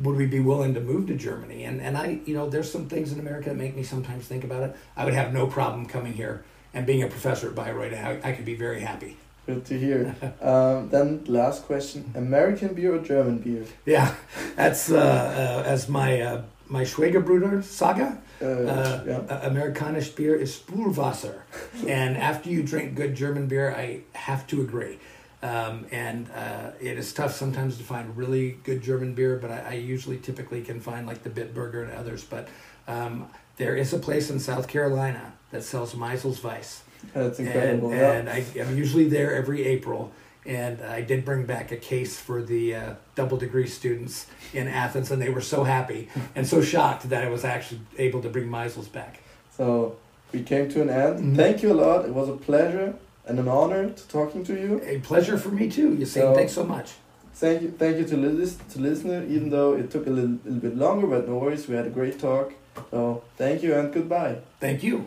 would 0.00 0.16
we 0.16 0.26
be 0.26 0.40
willing 0.40 0.74
to 0.74 0.80
move 0.80 1.06
to 1.08 1.14
Germany? 1.14 1.64
And 1.64 1.80
and 1.80 1.96
I, 1.96 2.20
you 2.26 2.34
know, 2.34 2.48
there's 2.50 2.70
some 2.70 2.86
things 2.86 3.12
in 3.12 3.20
America 3.20 3.48
that 3.50 3.56
make 3.56 3.76
me 3.76 3.82
sometimes 3.82 4.26
think 4.26 4.44
about 4.44 4.62
it. 4.64 4.76
I 4.96 5.04
would 5.04 5.14
have 5.14 5.32
no 5.32 5.46
problem 5.46 5.86
coming 5.86 6.12
here 6.14 6.42
and 6.74 6.84
being 6.86 7.02
a 7.02 7.06
professor 7.06 7.48
at 7.48 7.54
Bayreuth. 7.54 7.94
I, 7.94 8.20
I 8.28 8.32
could 8.32 8.44
be 8.44 8.54
very 8.54 8.80
happy. 8.80 9.16
Good 9.54 9.64
to 9.66 9.78
hear. 9.78 10.14
um, 10.40 10.88
then 10.90 11.24
last 11.26 11.64
question: 11.64 12.10
American 12.14 12.74
beer 12.74 12.94
or 12.94 12.98
German 13.00 13.38
beer? 13.38 13.64
Yeah, 13.84 14.14
that's 14.56 14.90
uh, 14.90 14.96
uh, 14.96 15.68
as 15.68 15.88
my 15.88 16.20
uh, 16.20 16.42
my 16.68 16.82
Schwagerbruder 16.84 17.62
saga. 17.64 18.18
Uh, 18.42 18.46
Uh, 18.46 19.04
yeah. 19.06 19.16
uh, 19.34 19.50
Amerikanisch 19.50 20.14
beer 20.16 20.34
is 20.34 20.50
Sprudelwasser, 20.58 21.42
and 21.86 22.16
after 22.16 22.48
you 22.48 22.62
drink 22.62 22.94
good 22.94 23.14
German 23.14 23.46
beer, 23.48 23.68
I 23.76 24.00
have 24.14 24.46
to 24.46 24.62
agree. 24.62 24.98
Um, 25.42 25.86
and 25.90 26.28
uh, 26.30 26.70
it 26.80 26.96
is 26.98 27.12
tough 27.12 27.34
sometimes 27.34 27.76
to 27.78 27.84
find 27.84 28.16
really 28.16 28.58
good 28.64 28.80
German 28.82 29.14
beer, 29.14 29.36
but 29.42 29.50
I, 29.50 29.58
I 29.70 29.74
usually 29.94 30.18
typically 30.18 30.62
can 30.62 30.80
find 30.80 31.06
like 31.06 31.22
the 31.22 31.30
Bitburger 31.30 31.82
and 31.84 31.92
others. 31.92 32.24
But 32.24 32.48
um, 32.86 33.26
there 33.56 33.74
is 33.76 33.92
a 33.92 33.98
place 33.98 34.30
in 34.30 34.38
South 34.38 34.68
Carolina 34.68 35.32
that 35.50 35.62
sells 35.64 35.94
Maisel's 35.94 36.42
Weiss, 36.44 36.82
That's 37.14 37.38
and, 37.38 37.48
incredible. 37.48 37.90
yeah. 37.94 38.12
and 38.12 38.28
I, 38.28 38.44
I'm 38.60 38.76
usually 38.76 39.08
there 39.08 39.34
every 39.34 39.64
April. 39.64 40.12
And 40.46 40.80
I 40.80 41.02
did 41.02 41.24
bring 41.26 41.44
back 41.44 41.70
a 41.70 41.76
case 41.76 42.18
for 42.18 42.42
the 42.42 42.74
uh, 42.74 42.94
double 43.14 43.36
degree 43.36 43.66
students 43.66 44.26
in 44.54 44.68
Athens, 44.68 45.10
and 45.10 45.20
they 45.20 45.28
were 45.28 45.42
so 45.42 45.64
happy 45.64 46.08
and 46.34 46.46
so 46.46 46.62
shocked 46.62 47.10
that 47.10 47.22
I 47.22 47.28
was 47.28 47.44
actually 47.44 47.82
able 47.98 48.22
to 48.22 48.30
bring 48.30 48.48
Maisel's 48.48 48.88
back. 48.88 49.20
So 49.54 49.96
we 50.32 50.42
came 50.42 50.70
to 50.70 50.80
an 50.80 50.88
end. 50.88 51.18
Mhm. 51.18 51.36
Thank 51.36 51.62
you 51.62 51.72
a 51.72 51.78
lot. 51.84 52.06
It 52.06 52.14
was 52.14 52.30
a 52.30 52.36
pleasure 52.36 52.94
and 53.26 53.38
an 53.38 53.48
honor 53.48 53.90
to 53.90 54.08
talking 54.08 54.42
to 54.44 54.54
you. 54.54 54.80
A 54.84 54.98
pleasure 55.00 55.36
for 55.36 55.50
me 55.50 55.68
too. 55.70 55.94
You 55.94 56.06
say 56.06 56.20
So- 56.20 56.34
thanks 56.34 56.52
so 56.54 56.64
much. 56.64 56.92
Thank 57.34 57.62
you, 57.62 57.70
thank 57.78 57.98
you 57.98 58.04
to 58.06 58.16
lis- 58.16 58.58
to 58.72 58.80
listener. 58.80 59.22
Even 59.28 59.50
though 59.50 59.74
it 59.74 59.90
took 59.90 60.06
a 60.06 60.10
little, 60.10 60.38
little 60.44 60.60
bit 60.60 60.76
longer, 60.76 61.06
but 61.06 61.28
no 61.28 61.36
worries. 61.36 61.68
We 61.68 61.76
had 61.76 61.86
a 61.86 61.90
great 61.90 62.18
talk. 62.18 62.52
So 62.90 63.22
thank 63.36 63.62
you 63.62 63.74
and 63.74 63.92
goodbye. 63.92 64.36
Thank 64.58 64.82
you. 64.82 65.06